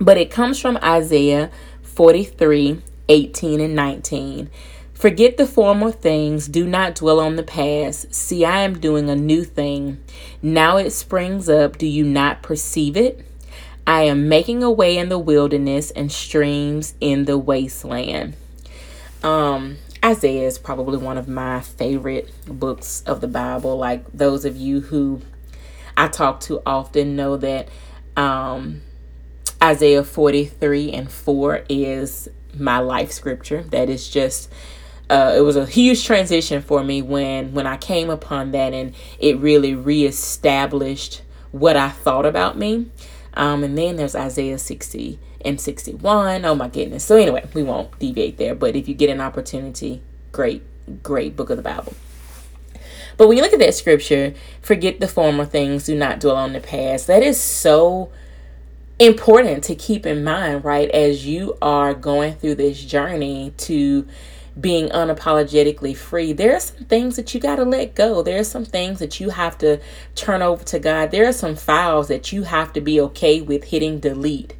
But 0.01 0.17
it 0.17 0.31
comes 0.31 0.59
from 0.61 0.79
Isaiah 0.83 1.51
43 1.83 2.83
18 3.11 3.61
and 3.61 3.75
19. 3.75 4.51
Forget 4.93 5.37
the 5.37 5.47
former 5.47 5.93
things, 5.93 6.49
do 6.49 6.67
not 6.67 6.97
dwell 6.97 7.21
on 7.21 7.37
the 7.37 7.43
past. 7.43 8.13
See, 8.13 8.45
I 8.45 8.61
am 8.61 8.81
doing 8.81 9.09
a 9.09 9.15
new 9.15 9.45
thing. 9.45 10.03
Now 10.43 10.77
it 10.77 10.91
springs 10.91 11.49
up, 11.49 11.79
do 11.79 11.87
you 11.87 12.05
not 12.05 12.43
perceive 12.43 12.97
it? 12.97 13.25
I 13.87 14.03
am 14.03 14.29
making 14.29 14.63
a 14.63 14.71
way 14.71 14.99
in 14.99 15.09
the 15.09 15.19
wilderness 15.19 15.91
and 15.93 16.13
streams 16.13 16.95
in 17.01 17.25
the 17.25 17.39
wasteland. 17.39 18.35
Um, 19.23 19.79
Isaiah 20.05 20.47
is 20.47 20.59
probably 20.59 20.99
one 20.99 21.17
of 21.17 21.29
my 21.29 21.61
favorite 21.61 22.31
books 22.47 23.03
of 23.07 23.21
the 23.21 23.29
Bible. 23.29 23.79
Like 23.79 24.05
those 24.13 24.45
of 24.45 24.57
you 24.57 24.81
who 24.81 25.23
I 25.99 26.09
talk 26.09 26.41
to 26.43 26.63
often 26.65 27.17
know 27.17 27.37
that 27.37 27.69
um, 28.17 28.83
Isaiah 29.63 30.05
43 30.05 30.93
and 30.93 31.11
4 31.11 31.65
is 31.69 32.29
my 32.55 32.79
life 32.79 33.11
scripture. 33.11 33.63
That 33.65 33.91
is 33.91 34.09
just 34.09 34.51
uh, 35.11 35.35
it 35.37 35.41
was 35.41 35.57
a 35.57 35.67
huge 35.67 36.05
transition 36.05 36.63
for 36.63 36.85
me 36.85 37.03
when 37.03 37.53
when 37.53 37.67
I 37.67 37.77
came 37.77 38.11
upon 38.11 38.53
that 38.53 38.73
and 38.73 38.95
it 39.19 39.39
really 39.39 39.75
reestablished 39.75 41.23
what 41.51 41.77
I 41.77 41.89
thought 41.89 42.27
about 42.27 42.57
me. 42.57 42.87
Um, 43.35 43.65
and 43.65 43.77
then 43.77 43.97
there's 43.97 44.15
Isaiah 44.15 44.59
60 44.59 45.19
and 45.45 45.61
61. 45.61 46.45
Oh 46.45 46.55
my 46.55 46.69
goodness. 46.69 47.05
So, 47.05 47.17
anyway, 47.17 47.47
we 47.55 47.63
won't 47.63 47.97
deviate 47.99 48.37
there. 48.37 48.55
But 48.55 48.77
if 48.77 48.89
you 48.89 48.95
get 48.95 49.11
an 49.11 49.21
opportunity, 49.21 50.03
great, 50.33 50.63
great 51.03 51.37
book 51.37 51.51
of 51.51 51.57
the 51.57 51.63
Bible. 51.63 51.95
But 53.19 53.27
when 53.27 53.37
you 53.37 53.43
look 53.43 53.53
at 53.53 53.59
that 53.59 53.75
scripture, 53.75 54.33
forget 54.63 55.01
the 55.01 55.09
former 55.09 55.45
things, 55.45 55.85
do 55.87 55.97
not 55.97 56.21
dwell 56.21 56.37
on 56.37 56.53
the 56.53 56.61
past. 56.61 57.09
That 57.09 57.23
is 57.23 57.39
so 57.39 58.11
important 59.01 59.65
to 59.65 59.75
keep 59.75 60.07
in 60.07 60.23
mind, 60.23 60.65
right? 60.65 60.89
As 60.91 61.27
you 61.27 61.59
are 61.61 61.95
going 61.95 62.37
through 62.37 62.55
this 62.55 62.83
journey 62.83 63.53
to 63.59 64.07
being 64.59 64.89
unapologetically 64.91 65.97
free, 65.97 66.33
there 66.33 66.55
are 66.55 66.61
some 66.61 66.85
things 66.85 67.17
that 67.17 67.35
you 67.35 67.41
got 67.41 67.57
to 67.57 67.65
let 67.65 67.97
go. 67.97 68.23
There 68.23 68.39
are 68.39 68.45
some 68.45 68.65
things 68.65 69.01
that 69.01 69.19
you 69.19 69.31
have 69.31 69.59
to 69.59 69.81
turn 70.15 70.41
over 70.41 70.63
to 70.65 70.79
God. 70.79 71.11
There 71.11 71.27
are 71.29 71.33
some 71.33 71.57
files 71.57 72.07
that 72.07 72.33
you 72.33 72.45
have 72.45 72.73
to 72.75 72.81
be 72.81 73.01
okay 73.01 73.41
with 73.41 73.65
hitting 73.65 73.99
delete 73.99 74.55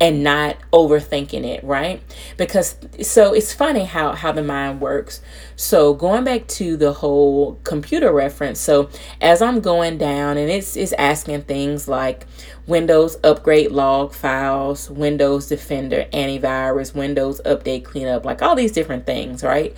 and 0.00 0.24
not 0.24 0.56
overthinking 0.72 1.44
it 1.44 1.62
right? 1.64 2.02
Because 2.36 2.76
so 3.02 3.32
it's 3.32 3.52
funny 3.52 3.84
how 3.84 4.12
how 4.12 4.32
the 4.32 4.42
mind 4.42 4.80
works. 4.80 5.20
So 5.56 5.94
going 5.94 6.24
back 6.24 6.46
to 6.48 6.76
the 6.76 6.92
whole 6.92 7.60
computer 7.64 8.12
reference 8.12 8.60
so 8.60 8.88
as 9.20 9.40
i'm 9.40 9.60
going 9.60 9.98
down 9.98 10.36
and 10.36 10.50
it's 10.50 10.76
it's 10.76 10.92
asking 10.94 11.42
things 11.42 11.88
like 11.88 12.26
windows 12.66 13.16
upgrade 13.22 13.70
log 13.70 14.12
files 14.12 14.90
windows 14.90 15.48
defender 15.48 16.06
antivirus 16.12 16.94
windows 16.94 17.40
update 17.44 17.84
cleanup 17.84 18.24
like 18.24 18.42
all 18.42 18.54
these 18.54 18.72
different 18.72 19.06
things 19.06 19.42
right? 19.42 19.76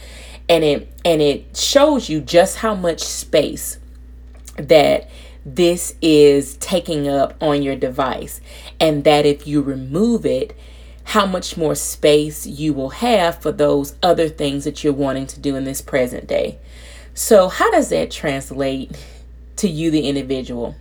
And 0.48 0.62
it 0.62 0.92
and 1.04 1.20
it 1.20 1.56
shows 1.56 2.08
you 2.08 2.20
just 2.20 2.58
how 2.58 2.74
much 2.74 3.02
space 3.02 3.78
that 4.56 5.10
this 5.46 5.94
is 6.02 6.56
taking 6.56 7.06
up 7.06 7.40
on 7.40 7.62
your 7.62 7.76
device, 7.76 8.40
and 8.80 9.04
that 9.04 9.24
if 9.24 9.46
you 9.46 9.62
remove 9.62 10.26
it, 10.26 10.58
how 11.04 11.24
much 11.24 11.56
more 11.56 11.76
space 11.76 12.46
you 12.46 12.72
will 12.72 12.90
have 12.90 13.40
for 13.40 13.52
those 13.52 13.94
other 14.02 14.28
things 14.28 14.64
that 14.64 14.82
you're 14.82 14.92
wanting 14.92 15.28
to 15.28 15.38
do 15.38 15.54
in 15.54 15.62
this 15.62 15.80
present 15.80 16.26
day. 16.26 16.58
So, 17.14 17.48
how 17.48 17.70
does 17.70 17.90
that 17.90 18.10
translate 18.10 18.90
to 19.56 19.68
you, 19.68 19.92
the 19.92 20.08
individual? 20.08 20.74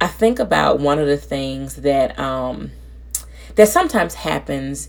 I 0.00 0.06
think 0.06 0.38
about 0.38 0.80
one 0.80 0.98
of 0.98 1.06
the 1.06 1.18
things 1.18 1.76
that 1.76 2.18
um, 2.18 2.72
that 3.56 3.68
sometimes 3.68 4.14
happens 4.14 4.88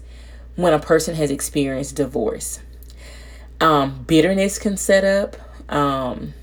when 0.56 0.74
a 0.74 0.80
person 0.80 1.16
has 1.16 1.32
experienced 1.32 1.98
divorce. 1.98 2.62
Um, 3.60 4.06
bitterness 4.08 4.58
can 4.58 4.78
set 4.78 5.04
up. 5.04 5.36
Um, 5.68 6.34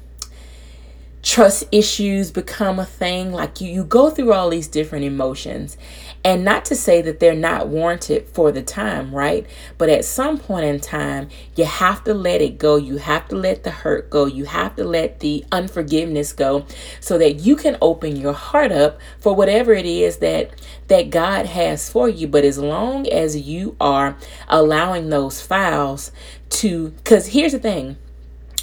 trust 1.23 1.63
issues 1.71 2.33
become 2.33 2.81
a 2.81 2.85
thing 2.85 3.33
like 3.33 3.61
you 3.61 3.71
you 3.71 3.85
go 3.85 4.11
through 4.11 4.33
all 4.33 4.51
these 4.51 4.67
different 4.67 5.05
emotions. 5.05 5.77
And 6.25 6.45
not 6.45 6.65
to 6.67 6.77
say 6.77 7.03
that 7.03 7.19
they're 7.19 7.35
not 7.35 7.69
warranted 7.69 8.29
for 8.29 8.53
the 8.53 8.63
time 8.63 9.15
right? 9.15 9.47
But 9.79 9.89
at 9.89 10.05
some 10.05 10.39
point 10.39 10.65
in 10.65 10.81
time 10.81 11.29
you 11.55 11.65
have 11.65 12.03
to 12.05 12.15
let 12.15 12.41
it 12.41 12.59
go. 12.59 12.77
You 12.77 12.97
have 12.97 13.29
to 13.29 13.37
let 13.37 13.63
the 13.63 13.71
hurt 13.71 14.11
go. 14.11 14.27
You 14.27 14.47
have 14.47 14.75
to 14.77 14.85
let 14.85 15.21
the 15.21 15.45
unforgiveness 15.53 16.33
go 16.33 16.67
so 17.01 17.19
that 17.19 17.35
you 17.35 17.55
can 17.55 17.79
open 17.81 18.17
your 18.17 18.33
heart 18.33 18.73
up 18.73 19.01
for 19.19 19.35
whatever 19.35 19.73
it 19.73 19.87
is 19.87 20.19
that 20.19 20.51
that 20.89 21.11
God 21.11 21.47
has 21.47 21.89
for 21.89 22.09
you. 22.09 22.27
But 22.27 22.45
as 22.45 22.59
long 22.59 23.09
as 23.09 23.37
you 23.37 23.77
are 23.81 24.17
allowing 24.49 25.11
those 25.11 25.41
files 25.41 26.11
to 26.51 26.93
cuz 27.05 27.29
here's 27.29 27.53
the 27.53 27.61
thing. 27.61 27.97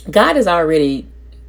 God 0.09 0.35
has 0.35 0.47
already 0.47 1.07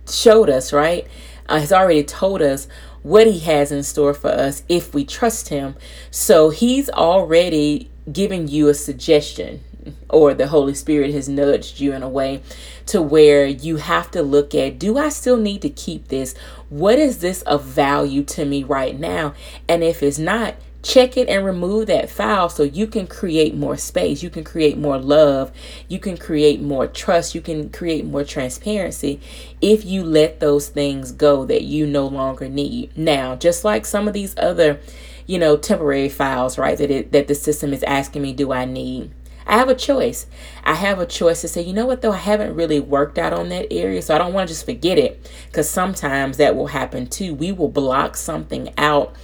showed 0.08 0.50
us, 0.50 0.72
right? 0.72 1.06
Uh, 1.48 1.60
has 1.60 1.72
already 1.72 2.04
told 2.04 2.42
us 2.42 2.68
what 3.02 3.26
he 3.26 3.40
has 3.40 3.72
in 3.72 3.82
store 3.82 4.14
for 4.14 4.28
us 4.28 4.62
if 4.68 4.94
we 4.94 5.04
trust 5.04 5.48
him. 5.48 5.74
So 6.10 6.50
he's 6.50 6.88
already 6.90 7.90
given 8.10 8.48
you 8.48 8.68
a 8.68 8.74
suggestion 8.74 9.62
or 10.08 10.34
the 10.34 10.48
Holy 10.48 10.74
Spirit 10.74 11.12
has 11.12 11.28
nudged 11.28 11.80
you 11.80 11.92
in 11.92 12.02
a 12.02 12.08
way 12.08 12.42
to 12.86 13.00
where 13.00 13.46
you 13.46 13.76
have 13.76 14.10
to 14.10 14.22
look 14.22 14.54
at 14.54 14.78
do 14.78 14.98
I 14.98 15.08
still 15.08 15.36
need 15.36 15.62
to 15.62 15.70
keep 15.70 16.08
this? 16.08 16.34
What 16.68 16.98
is 16.98 17.18
this 17.18 17.42
of 17.42 17.64
value 17.64 18.22
to 18.24 18.44
me 18.44 18.62
right 18.62 18.98
now? 18.98 19.34
And 19.68 19.82
if 19.82 20.02
it's 20.02 20.18
not, 20.18 20.56
check 20.82 21.16
it 21.16 21.28
and 21.28 21.44
remove 21.44 21.86
that 21.86 22.10
file 22.10 22.48
so 22.48 22.62
you 22.62 22.86
can 22.86 23.06
create 23.06 23.54
more 23.54 23.76
space. 23.76 24.22
You 24.22 24.30
can 24.30 24.44
create 24.44 24.78
more 24.78 24.98
love. 24.98 25.52
You 25.88 25.98
can 25.98 26.16
create 26.16 26.60
more 26.60 26.86
trust. 26.86 27.34
You 27.34 27.40
can 27.40 27.70
create 27.70 28.04
more 28.04 28.24
transparency 28.24 29.20
if 29.60 29.84
you 29.84 30.02
let 30.02 30.40
those 30.40 30.68
things 30.68 31.12
go 31.12 31.44
that 31.44 31.62
you 31.62 31.86
no 31.86 32.06
longer 32.06 32.48
need. 32.48 32.96
Now 32.96 33.36
just 33.36 33.64
like 33.64 33.84
some 33.84 34.08
of 34.08 34.14
these 34.14 34.34
other 34.36 34.80
you 35.26 35.38
know 35.38 35.56
temporary 35.56 36.08
files 36.08 36.58
right 36.58 36.76
that 36.78 36.90
it 36.90 37.12
that 37.12 37.28
the 37.28 37.34
system 37.34 37.72
is 37.72 37.84
asking 37.84 38.22
me 38.22 38.32
do 38.32 38.52
i 38.52 38.64
need? 38.64 39.12
I 39.46 39.56
have 39.56 39.68
a 39.68 39.74
choice. 39.74 40.26
I 40.62 40.74
have 40.74 41.00
a 41.00 41.06
choice 41.06 41.40
to 41.40 41.48
say, 41.48 41.62
you 41.62 41.72
know 41.72 41.86
what, 41.86 42.02
though, 42.02 42.12
I 42.12 42.18
haven't 42.18 42.54
really 42.54 42.78
worked 42.78 43.18
out 43.18 43.32
on 43.32 43.48
that 43.48 43.72
area, 43.72 44.00
so 44.00 44.14
I 44.14 44.18
don't 44.18 44.32
want 44.32 44.48
to 44.48 44.54
just 44.54 44.64
forget 44.64 44.96
it 44.96 45.28
because 45.46 45.68
sometimes 45.68 46.36
that 46.36 46.54
will 46.54 46.68
happen 46.68 47.08
too. 47.08 47.34
We 47.34 47.50
will 47.50 47.68
block 47.68 48.16
something 48.16 48.72
out 48.78 49.16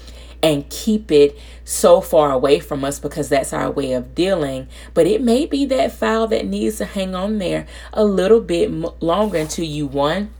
and 0.42 0.68
keep 0.70 1.10
it 1.10 1.38
so 1.64 2.00
far 2.00 2.32
away 2.32 2.60
from 2.60 2.84
us 2.84 2.98
because 2.98 3.28
that's 3.28 3.52
our 3.52 3.70
way 3.70 3.92
of 3.92 4.14
dealing. 4.14 4.68
But 4.94 5.06
it 5.06 5.22
may 5.22 5.46
be 5.46 5.66
that 5.66 5.92
file 5.92 6.26
that 6.28 6.46
needs 6.46 6.78
to 6.78 6.84
hang 6.84 7.14
on 7.14 7.38
there 7.38 7.66
a 7.92 8.04
little 8.04 8.40
bit 8.40 8.70
longer 9.02 9.38
until 9.38 9.64
you, 9.64 9.86
one, 9.86 10.30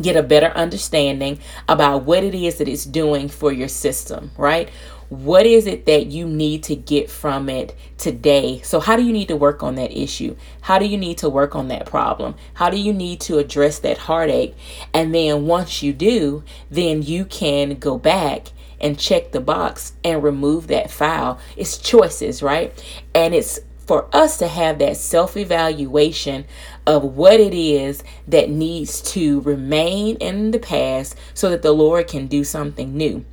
get 0.00 0.16
a 0.16 0.22
better 0.22 0.48
understanding 0.48 1.38
about 1.68 2.04
what 2.04 2.22
it 2.22 2.34
is 2.34 2.58
that 2.58 2.68
it's 2.68 2.84
doing 2.84 3.28
for 3.28 3.52
your 3.52 3.68
system, 3.68 4.30
right? 4.36 4.70
What 5.08 5.46
is 5.46 5.66
it 5.66 5.86
that 5.86 6.06
you 6.08 6.26
need 6.28 6.64
to 6.64 6.76
get 6.76 7.10
from 7.10 7.48
it 7.48 7.74
today? 7.96 8.60
So, 8.60 8.78
how 8.78 8.94
do 8.94 9.02
you 9.02 9.12
need 9.12 9.28
to 9.28 9.36
work 9.36 9.62
on 9.62 9.76
that 9.76 9.90
issue? 9.90 10.36
How 10.60 10.78
do 10.78 10.84
you 10.84 10.98
need 10.98 11.16
to 11.18 11.30
work 11.30 11.56
on 11.56 11.68
that 11.68 11.86
problem? 11.86 12.34
How 12.54 12.68
do 12.68 12.76
you 12.76 12.92
need 12.92 13.20
to 13.22 13.38
address 13.38 13.78
that 13.78 13.96
heartache? 13.96 14.54
And 14.92 15.14
then, 15.14 15.46
once 15.46 15.82
you 15.82 15.94
do, 15.94 16.44
then 16.70 17.02
you 17.02 17.24
can 17.24 17.78
go 17.78 17.96
back 17.96 18.48
and 18.80 18.98
check 18.98 19.32
the 19.32 19.40
box 19.40 19.92
and 20.04 20.22
remove 20.22 20.68
that 20.68 20.90
file. 20.90 21.38
It's 21.56 21.78
choices, 21.78 22.42
right? 22.42 22.72
And 23.14 23.34
it's 23.34 23.60
for 23.88 24.14
us 24.14 24.36
to 24.38 24.48
have 24.48 24.78
that 24.78 24.96
self 24.98 25.36
evaluation 25.36 26.44
of 26.86 27.02
what 27.02 27.40
it 27.40 27.54
is 27.54 28.04
that 28.28 28.50
needs 28.50 29.00
to 29.12 29.40
remain 29.40 30.16
in 30.16 30.50
the 30.50 30.58
past 30.58 31.16
so 31.34 31.48
that 31.50 31.62
the 31.62 31.72
Lord 31.72 32.06
can 32.06 32.26
do 32.26 32.44
something 32.44 32.96
new. 32.96 33.24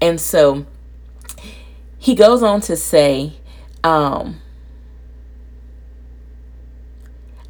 And 0.00 0.20
so 0.20 0.66
he 1.98 2.14
goes 2.14 2.42
on 2.42 2.60
to 2.62 2.76
say, 2.76 3.34
um, 3.84 4.40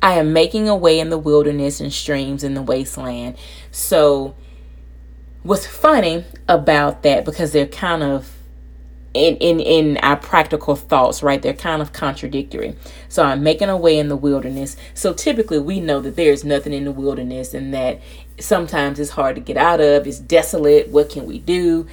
I 0.03 0.15
am 0.15 0.33
making 0.33 0.69
a 0.69 0.77
way 0.77 0.99
in 0.99 1.11
the 1.11 1.19
wilderness 1.19 1.81
and 1.81 1.93
streams 1.93 2.43
in 2.43 2.55
the 2.55 2.63
wasteland. 2.63 3.37
So 3.71 4.35
what's 5.43 5.67
funny 5.67 6.25
about 6.49 7.03
that 7.03 7.25
because 7.25 7.53
they're 7.53 7.67
kind 7.67 8.03
of 8.03 8.37
in, 9.13 9.37
in 9.39 9.59
in 9.59 9.97
our 9.99 10.17
practical 10.17 10.77
thoughts 10.77 11.21
right 11.21 11.43
they're 11.43 11.53
kind 11.53 11.83
of 11.83 11.93
contradictory. 11.93 12.77
So 13.09 13.25
i'm 13.25 13.43
making 13.43 13.69
a 13.69 13.77
way 13.77 13.99
in 13.99 14.09
the 14.09 14.17
wilderness. 14.17 14.77
So 14.95 15.13
typically 15.13 15.59
we 15.59 15.81
know 15.81 16.01
that 16.01 16.17
there's 16.17 16.45
nothing 16.45 16.73
in 16.73 16.85
the 16.85 16.93
wilderness 16.93 17.53
and 17.55 17.75
that 17.75 18.01
sometimes 18.39 19.01
it's 19.01 19.11
hard 19.11 19.35
to 19.35 19.41
get 19.41 19.57
out 19.57 19.81
of 19.81 20.07
it's 20.07 20.19
desolate 20.19 20.89
what 20.89 21.11
can 21.11 21.27
we 21.27 21.39
do? 21.39 21.87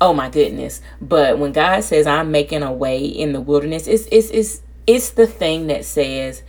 Oh 0.00 0.14
my 0.14 0.30
goodness. 0.30 0.80
But 1.00 1.38
when 1.38 1.52
god 1.52 1.82
says 1.82 2.06
i'm 2.06 2.30
making 2.30 2.62
a 2.62 2.72
way 2.72 3.04
in 3.04 3.32
the 3.32 3.40
wilderness 3.40 3.88
it's 3.88 4.06
it's 4.12 4.30
it's, 4.30 4.62
it's 4.86 5.10
the 5.10 5.26
thing 5.26 5.66
that 5.68 5.84
says 5.84 6.42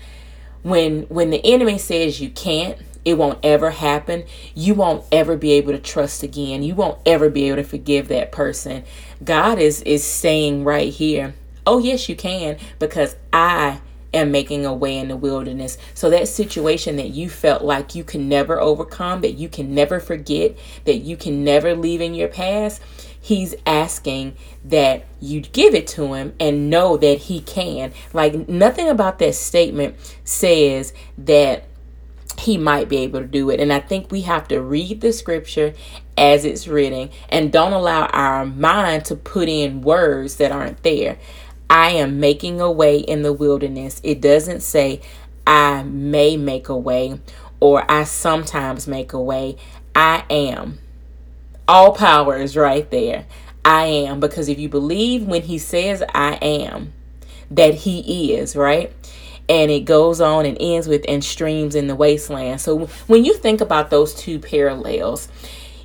when 0.61 1.03
when 1.03 1.31
the 1.31 1.43
enemy 1.43 1.79
says 1.79 2.21
you 2.21 2.29
can't 2.29 2.77
it 3.03 3.15
won't 3.15 3.39
ever 3.43 3.71
happen. 3.71 4.23
You 4.53 4.75
won't 4.75 5.03
ever 5.11 5.35
be 5.35 5.53
able 5.53 5.71
to 5.71 5.79
trust 5.79 6.23
again. 6.23 6.63
You 6.63 6.75
won't 6.75 6.99
ever 7.05 7.29
be 7.29 7.47
able 7.47 7.57
to 7.57 7.63
forgive 7.63 8.07
that 8.09 8.31
person. 8.31 8.83
God 9.23 9.59
is 9.59 9.81
is 9.83 10.03
saying 10.03 10.63
right 10.63 10.91
here, 10.91 11.33
"Oh 11.65 11.79
yes, 11.79 12.09
you 12.09 12.15
can 12.15 12.57
because 12.79 13.15
I 13.33 13.81
am 14.13 14.29
making 14.29 14.65
a 14.65 14.73
way 14.73 14.97
in 14.97 15.07
the 15.07 15.15
wilderness." 15.15 15.77
So 15.93 16.09
that 16.11 16.27
situation 16.27 16.97
that 16.97 17.09
you 17.09 17.29
felt 17.29 17.63
like 17.63 17.95
you 17.95 18.03
can 18.03 18.29
never 18.29 18.59
overcome, 18.59 19.21
that 19.21 19.33
you 19.33 19.49
can 19.49 19.73
never 19.73 19.99
forget, 19.99 20.55
that 20.85 20.97
you 20.97 21.17
can 21.17 21.43
never 21.43 21.75
leave 21.75 22.01
in 22.01 22.13
your 22.13 22.27
past, 22.27 22.81
he's 23.19 23.55
asking 23.65 24.35
that 24.65 25.05
you 25.19 25.41
give 25.41 25.75
it 25.75 25.87
to 25.87 26.13
him 26.13 26.33
and 26.39 26.69
know 26.69 26.97
that 26.97 27.19
he 27.19 27.39
can. 27.41 27.93
Like 28.13 28.49
nothing 28.49 28.89
about 28.89 29.19
that 29.19 29.35
statement 29.35 29.95
says 30.23 30.93
that 31.17 31.65
he 32.41 32.57
might 32.57 32.89
be 32.89 32.97
able 32.97 33.19
to 33.19 33.27
do 33.27 33.49
it. 33.49 33.59
And 33.59 33.71
I 33.71 33.79
think 33.79 34.11
we 34.11 34.21
have 34.21 34.47
to 34.49 34.61
read 34.61 35.01
the 35.01 35.13
scripture 35.13 35.73
as 36.17 36.43
it's 36.43 36.67
written 36.67 37.09
and 37.29 37.51
don't 37.51 37.73
allow 37.73 38.07
our 38.07 38.45
mind 38.45 39.05
to 39.05 39.15
put 39.15 39.47
in 39.47 39.81
words 39.81 40.37
that 40.37 40.51
aren't 40.51 40.83
there. 40.83 41.17
I 41.69 41.91
am 41.91 42.19
making 42.19 42.59
a 42.59 42.71
way 42.71 42.99
in 42.99 43.21
the 43.21 43.31
wilderness. 43.31 44.01
It 44.03 44.21
doesn't 44.21 44.61
say 44.61 45.01
I 45.45 45.83
may 45.83 46.35
make 46.35 46.67
a 46.67 46.77
way 46.77 47.19
or 47.59 47.89
I 47.89 48.03
sometimes 48.03 48.87
make 48.87 49.13
a 49.13 49.21
way. 49.21 49.57
I 49.95 50.25
am. 50.29 50.79
All 51.67 51.93
power 51.93 52.37
is 52.37 52.57
right 52.57 52.89
there. 52.91 53.25
I 53.63 53.85
am. 53.85 54.19
Because 54.19 54.49
if 54.49 54.59
you 54.59 54.67
believe 54.67 55.25
when 55.25 55.43
he 55.43 55.57
says 55.57 56.03
I 56.13 56.33
am, 56.41 56.93
that 57.51 57.75
he 57.75 58.33
is, 58.33 58.55
right? 58.55 58.91
And 59.51 59.69
it 59.69 59.81
goes 59.81 60.21
on 60.21 60.45
and 60.45 60.55
ends 60.61 60.87
with 60.87 61.03
and 61.09 61.21
streams 61.21 61.75
in 61.75 61.87
the 61.87 61.95
wasteland. 61.95 62.61
So 62.61 62.85
when 63.07 63.25
you 63.25 63.33
think 63.33 63.59
about 63.59 63.89
those 63.89 64.15
two 64.15 64.39
parallels, 64.39 65.27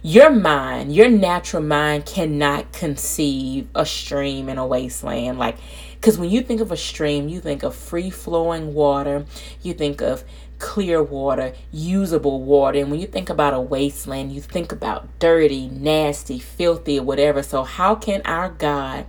your 0.03 0.31
mind, 0.31 0.95
your 0.95 1.09
natural 1.09 1.65
mind 1.65 2.07
cannot 2.07 2.73
conceive 2.73 3.67
a 3.75 3.85
stream 3.85 4.49
in 4.49 4.57
a 4.57 4.65
wasteland. 4.65 5.41
Like, 5.41 5.57
because 5.97 6.17
when 6.17 6.31
you 6.31 6.43
think 6.43 6.61
of 6.61 6.71
a 6.71 6.77
stream, 6.77 7.29
you 7.29 7.41
think 7.41 7.65
of 7.65 7.75
free 7.75 8.09
flowing 8.09 8.73
water, 8.73 9.27
you 9.63 9.75
think 9.75 10.01
of 10.01 10.23
clear 10.61 11.03
water, 11.03 11.53
usable 11.73 12.45
water. 12.45 12.79
And 12.79 12.93
when 12.93 13.01
you 13.01 13.09
think 13.09 13.31
about 13.31 13.53
a 13.53 13.61
wasteland, 13.61 14.31
you 14.31 14.41
think 14.41 14.71
about 14.71 15.19
dirty, 15.19 15.67
nasty, 15.67 16.39
filthy, 16.39 17.01
whatever. 17.01 17.43
So, 17.43 17.65
how 17.65 17.97
can 17.97 18.23
our 18.25 18.51
God 18.51 19.07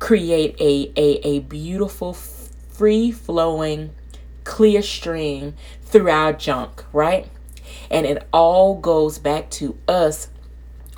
create 0.00 0.56
a, 0.60 0.92
a, 0.96 1.26
a 1.26 1.38
beautiful, 1.40 2.12
free 2.74 3.10
flowing, 3.12 3.94
clear 4.42 4.82
stream 4.82 5.54
through 5.82 6.10
our 6.10 6.32
junk, 6.32 6.84
right? 6.92 7.28
And 7.90 8.04
it 8.04 8.26
all 8.32 8.74
goes 8.74 9.18
back 9.18 9.48
to 9.52 9.78
us 9.88 10.28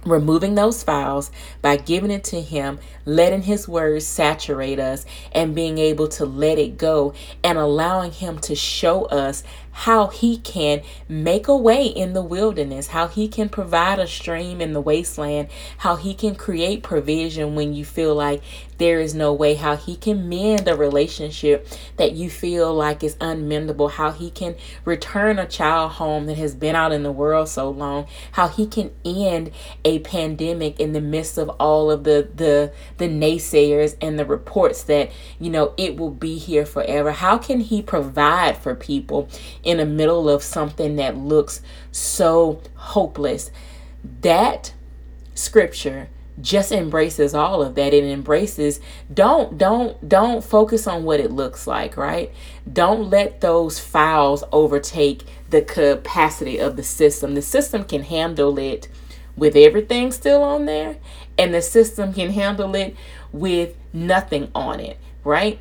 removing 0.07 0.55
those 0.55 0.83
files 0.83 1.31
by 1.61 1.77
giving 1.77 2.11
it 2.11 2.25
to 2.25 2.41
him, 2.41 2.79
letting 3.05 3.43
his 3.43 3.69
words 3.69 4.07
saturate 4.07 4.79
us, 4.79 5.05
and 5.33 5.55
being 5.55 5.79
able 5.79 6.09
to 6.09 6.25
let 6.25 6.59
it 6.59 6.79
go 6.79 7.13
and 7.43 7.59
allowing 7.59 8.13
him 8.13 8.39
to 8.39 8.55
show 8.55 9.05
us 9.07 9.43
how 9.73 10.07
he 10.07 10.39
can 10.39 10.81
make 11.09 11.49
a 11.49 11.57
way 11.57 11.87
in 11.87 12.15
the 12.15 12.23
wilderness, 12.23 12.89
how 12.89 13.09
he 13.09 13.29
can 13.29 13.49
provide 13.49 13.99
a 13.99 14.07
stream 14.07 14.61
in 14.61 14.73
the 14.73 14.81
wasteland, 14.81 15.49
how 15.79 15.97
he 15.97 16.15
can 16.15 16.35
create 16.35 16.83
provision 16.83 17.55
when 17.55 17.75
you 17.75 17.85
feel 17.85 18.15
like 18.15 18.43
there 18.79 19.01
is 19.01 19.15
no 19.15 19.33
way, 19.33 19.55
how 19.55 19.77
he 19.77 19.97
can 19.97 20.29
mend 20.29 20.69
a 20.69 20.77
relationship 20.77 21.67
that 21.97 22.13
you 22.13 22.31
feel 22.31 22.75
like 22.75 23.03
is 23.03 23.17
unmendable, 23.17 23.91
how 23.93 24.11
he 24.11 24.31
can 24.31 24.57
return 24.85 25.39
a 25.39 25.47
child 25.47 25.93
home 25.93 26.27
that 26.27 26.37
has 26.37 26.55
been 26.55 26.77
out 26.77 26.93
in 26.93 27.03
the 27.03 27.13
world 27.13 27.49
so 27.49 27.71
long, 27.71 28.07
how 28.33 28.49
he 28.49 28.67
can 28.67 28.91
end 29.05 29.51
a 29.85 29.99
pandemic 30.01 30.79
in 30.79 30.93
the 30.93 31.01
midst 31.01 31.39
of 31.39 31.49
all 31.61 31.91
of 31.91 32.05
the 32.05 32.29
the 32.35 32.73
the 32.99 33.09
naysayers 33.09 33.97
and 34.01 34.19
the 34.19 34.25
reports 34.25 34.83
that, 34.85 35.11
you 35.39 35.51
know, 35.51 35.73
it 35.77 35.97
will 35.97 36.11
be 36.11 36.39
here 36.39 36.67
forever. 36.67 37.13
How 37.13 37.39
can 37.39 37.61
he 37.61 37.83
provide 37.83 38.57
for 38.57 38.75
people 38.75 39.29
in 39.63 39.79
the 39.79 39.87
middle 39.87 40.29
of 40.29 40.43
something 40.43 40.97
that 40.97 41.17
looks 41.17 41.61
so 41.91 42.61
hopeless. 42.75 43.51
That 44.21 44.73
scripture 45.35 46.09
just 46.41 46.73
embraces 46.73 47.35
all 47.35 47.63
of 47.63 47.75
that. 47.77 47.95
It 47.95 48.05
embraces 48.05 48.81
don't 49.13 49.57
don't 49.57 50.09
don't 50.09 50.45
focus 50.45 50.87
on 50.87 51.05
what 51.05 51.21
it 51.21 51.31
looks 51.31 51.67
like 51.67 51.97
right? 51.97 52.33
Don't 52.71 53.11
let 53.11 53.41
those 53.41 53.79
files 53.79 54.45
overtake 54.53 55.23
the 55.51 55.63
capacity 55.63 56.59
of 56.59 56.77
the 56.77 56.83
system. 56.83 57.35
The 57.35 57.43
system 57.43 57.85
can 57.85 58.03
handle 58.03 58.59
it 58.59 58.89
with 59.37 59.57
everything 59.57 60.13
still 60.13 60.43
on 60.43 60.67
there 60.67 60.97
and 61.39 61.55
the 61.55 61.63
system 61.63 62.13
can 62.13 62.31
handle 62.31 62.75
it 62.75 62.97
with 63.33 63.77
nothing 63.93 64.51
on 64.55 64.81
it 64.81 64.99
right? 65.25 65.59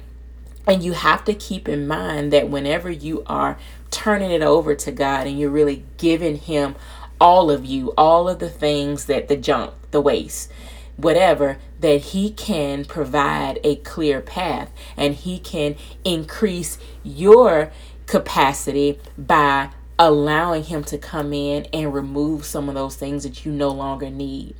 And 0.67 0.83
you 0.83 0.93
have 0.93 1.23
to 1.25 1.33
keep 1.33 1.67
in 1.67 1.88
mind 1.88 2.31
that 2.33 2.49
whenever 2.49 2.89
you 2.89 3.23
are 3.27 3.57
turning 3.91 4.31
it 4.31 4.41
over 4.41 4.75
to 4.75 4.91
God 4.91 5.27
and 5.27 5.39
you're 5.39 5.49
really 5.49 5.83
giving 5.97 6.38
Him 6.38 6.75
all 7.19 7.49
of 7.49 7.65
you, 7.65 7.93
all 7.97 8.27
of 8.27 8.39
the 8.39 8.49
things 8.49 9.05
that 9.05 9.27
the 9.27 9.38
junk, 9.38 9.73
the 9.91 10.01
waste, 10.01 10.51
whatever, 10.97 11.58
that 11.79 12.01
He 12.01 12.31
can 12.31 12.86
provide 12.86 13.60
a 13.63 13.77
clear 13.77 14.21
path 14.21 14.71
and 14.97 15.15
He 15.15 15.39
can 15.39 15.75
increase 16.03 16.77
your 17.03 17.71
capacity 18.08 18.99
by 19.17 19.69
allowing 19.97 20.63
Him 20.63 20.84
to 20.86 20.97
come 20.97 21.34
in 21.34 21.65
and 21.73 21.93
remove 21.93 22.45
some 22.45 22.69
of 22.69 22.75
those 22.75 22.95
things 22.95 23.23
that 23.23 23.45
you 23.45 23.51
no 23.51 23.69
longer 23.69 24.10
need. 24.10 24.55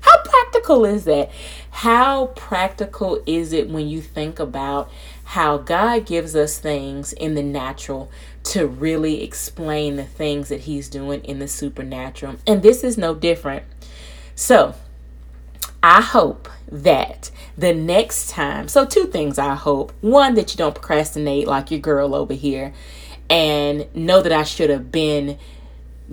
How 0.00 0.22
practical 0.22 0.84
is 0.84 1.04
that? 1.04 1.30
How 1.70 2.26
practical 2.26 3.22
is 3.26 3.52
it 3.52 3.70
when 3.70 3.88
you 3.88 4.02
think 4.02 4.38
about 4.38 4.90
how 5.24 5.56
God 5.56 6.04
gives 6.04 6.36
us 6.36 6.58
things 6.58 7.14
in 7.14 7.34
the 7.34 7.42
natural 7.42 8.10
to 8.44 8.66
really 8.66 9.22
explain 9.22 9.96
the 9.96 10.04
things 10.04 10.50
that 10.50 10.60
He's 10.62 10.90
doing 10.90 11.24
in 11.24 11.38
the 11.38 11.48
supernatural? 11.48 12.36
And 12.46 12.62
this 12.62 12.84
is 12.84 12.98
no 12.98 13.14
different. 13.14 13.64
So, 14.34 14.74
I 15.86 16.00
hope 16.00 16.48
that 16.72 17.30
the 17.58 17.74
next 17.74 18.30
time, 18.30 18.68
so 18.68 18.86
two 18.86 19.04
things 19.04 19.38
I 19.38 19.54
hope. 19.54 19.92
One, 20.00 20.32
that 20.32 20.50
you 20.50 20.56
don't 20.56 20.74
procrastinate 20.74 21.46
like 21.46 21.70
your 21.70 21.78
girl 21.78 22.14
over 22.14 22.32
here 22.32 22.72
and 23.28 23.94
know 23.94 24.22
that 24.22 24.32
I 24.32 24.44
should 24.44 24.70
have 24.70 24.90
been 24.90 25.36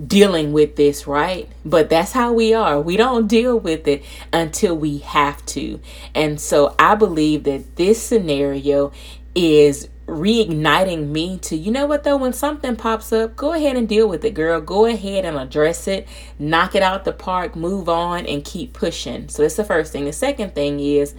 dealing 0.06 0.52
with 0.52 0.76
this, 0.76 1.06
right? 1.06 1.48
But 1.64 1.88
that's 1.88 2.12
how 2.12 2.34
we 2.34 2.52
are. 2.52 2.78
We 2.82 2.98
don't 2.98 3.26
deal 3.26 3.58
with 3.58 3.88
it 3.88 4.04
until 4.30 4.76
we 4.76 4.98
have 4.98 5.42
to. 5.46 5.80
And 6.14 6.38
so 6.38 6.74
I 6.78 6.94
believe 6.94 7.44
that 7.44 7.76
this 7.76 8.00
scenario 8.02 8.92
is 9.34 9.88
reigniting 10.06 11.08
me 11.08 11.38
to 11.38 11.56
you 11.56 11.70
know 11.70 11.86
what 11.86 12.04
though? 12.04 12.16
When 12.16 12.32
something 12.32 12.76
pops 12.76 13.12
up 13.12 13.36
go 13.36 13.52
ahead 13.52 13.76
and 13.76 13.88
deal 13.88 14.08
with 14.08 14.24
it 14.24 14.34
girl. 14.34 14.60
Go 14.60 14.86
ahead 14.86 15.24
and 15.24 15.36
address 15.38 15.86
it. 15.88 16.08
Knock 16.38 16.74
it 16.74 16.82
out 16.82 17.04
the 17.04 17.12
park. 17.12 17.56
Move 17.56 17.88
on 17.88 18.26
and 18.26 18.44
keep 18.44 18.72
pushing. 18.72 19.28
So 19.28 19.42
that's 19.42 19.56
the 19.56 19.64
first 19.64 19.92
thing. 19.92 20.04
The 20.04 20.12
second 20.12 20.54
thing 20.54 20.80
is 20.80 21.14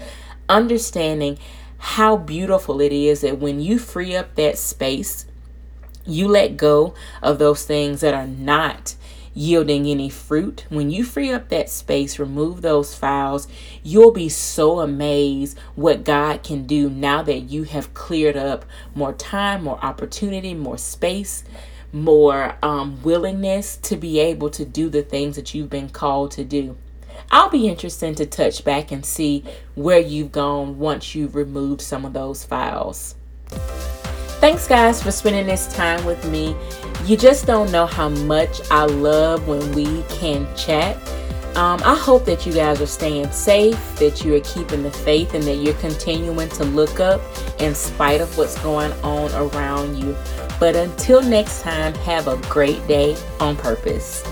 understanding 0.49 1.37
how 1.77 2.17
beautiful 2.17 2.79
it 2.81 2.91
is 2.91 3.21
that 3.21 3.39
when 3.39 3.59
you 3.59 3.77
free 3.79 4.15
up 4.15 4.35
that 4.35 4.57
space 4.57 5.25
you 6.05 6.27
let 6.27 6.57
go 6.57 6.93
of 7.21 7.39
those 7.39 7.65
things 7.65 8.01
that 8.01 8.13
are 8.13 8.27
not 8.27 8.95
yielding 9.33 9.87
any 9.87 10.09
fruit. 10.09 10.65
When 10.69 10.89
you 10.89 11.03
free 11.03 11.31
up 11.31 11.49
that 11.49 11.69
space, 11.69 12.19
remove 12.19 12.61
those 12.61 12.95
files, 12.95 13.47
you'll 13.83 14.11
be 14.11 14.29
so 14.29 14.79
amazed 14.79 15.57
what 15.75 16.03
God 16.03 16.43
can 16.43 16.65
do 16.65 16.89
now 16.89 17.23
that 17.23 17.49
you 17.49 17.63
have 17.63 17.93
cleared 17.93 18.37
up 18.37 18.65
more 18.95 19.13
time, 19.13 19.63
more 19.63 19.83
opportunity, 19.83 20.53
more 20.53 20.77
space, 20.77 21.43
more 21.91 22.55
um, 22.63 23.01
willingness 23.03 23.77
to 23.77 23.95
be 23.95 24.19
able 24.19 24.49
to 24.49 24.65
do 24.65 24.89
the 24.89 25.03
things 25.03 25.35
that 25.35 25.53
you've 25.53 25.69
been 25.69 25.89
called 25.89 26.31
to 26.31 26.43
do. 26.43 26.77
I'll 27.31 27.49
be 27.49 27.67
interested 27.67 28.17
to 28.17 28.25
touch 28.25 28.63
back 28.63 28.91
and 28.91 29.05
see 29.05 29.43
where 29.75 29.99
you've 29.99 30.31
gone 30.31 30.79
once 30.79 31.15
you've 31.15 31.35
removed 31.35 31.81
some 31.81 32.05
of 32.05 32.13
those 32.13 32.43
files. 32.43 33.15
Thanks, 34.43 34.67
guys, 34.67 35.01
for 35.01 35.09
spending 35.09 35.47
this 35.47 35.73
time 35.73 36.03
with 36.03 36.29
me. 36.29 36.53
You 37.05 37.15
just 37.15 37.45
don't 37.45 37.71
know 37.71 37.85
how 37.85 38.09
much 38.09 38.59
I 38.69 38.83
love 38.83 39.47
when 39.47 39.71
we 39.71 40.03
can 40.09 40.53
chat. 40.57 40.97
Um, 41.55 41.79
I 41.85 41.95
hope 41.95 42.25
that 42.25 42.45
you 42.45 42.51
guys 42.51 42.81
are 42.81 42.85
staying 42.85 43.31
safe, 43.31 43.79
that 43.99 44.25
you 44.25 44.35
are 44.35 44.41
keeping 44.41 44.83
the 44.83 44.91
faith, 44.91 45.33
and 45.33 45.45
that 45.45 45.55
you're 45.55 45.75
continuing 45.75 46.49
to 46.49 46.65
look 46.65 46.99
up 46.99 47.21
in 47.61 47.73
spite 47.73 48.19
of 48.19 48.37
what's 48.37 48.59
going 48.61 48.91
on 49.01 49.31
around 49.31 49.95
you. 49.95 50.13
But 50.59 50.75
until 50.75 51.21
next 51.21 51.61
time, 51.61 51.93
have 51.93 52.27
a 52.27 52.35
great 52.49 52.85
day 52.85 53.15
on 53.39 53.55
purpose. 53.55 54.25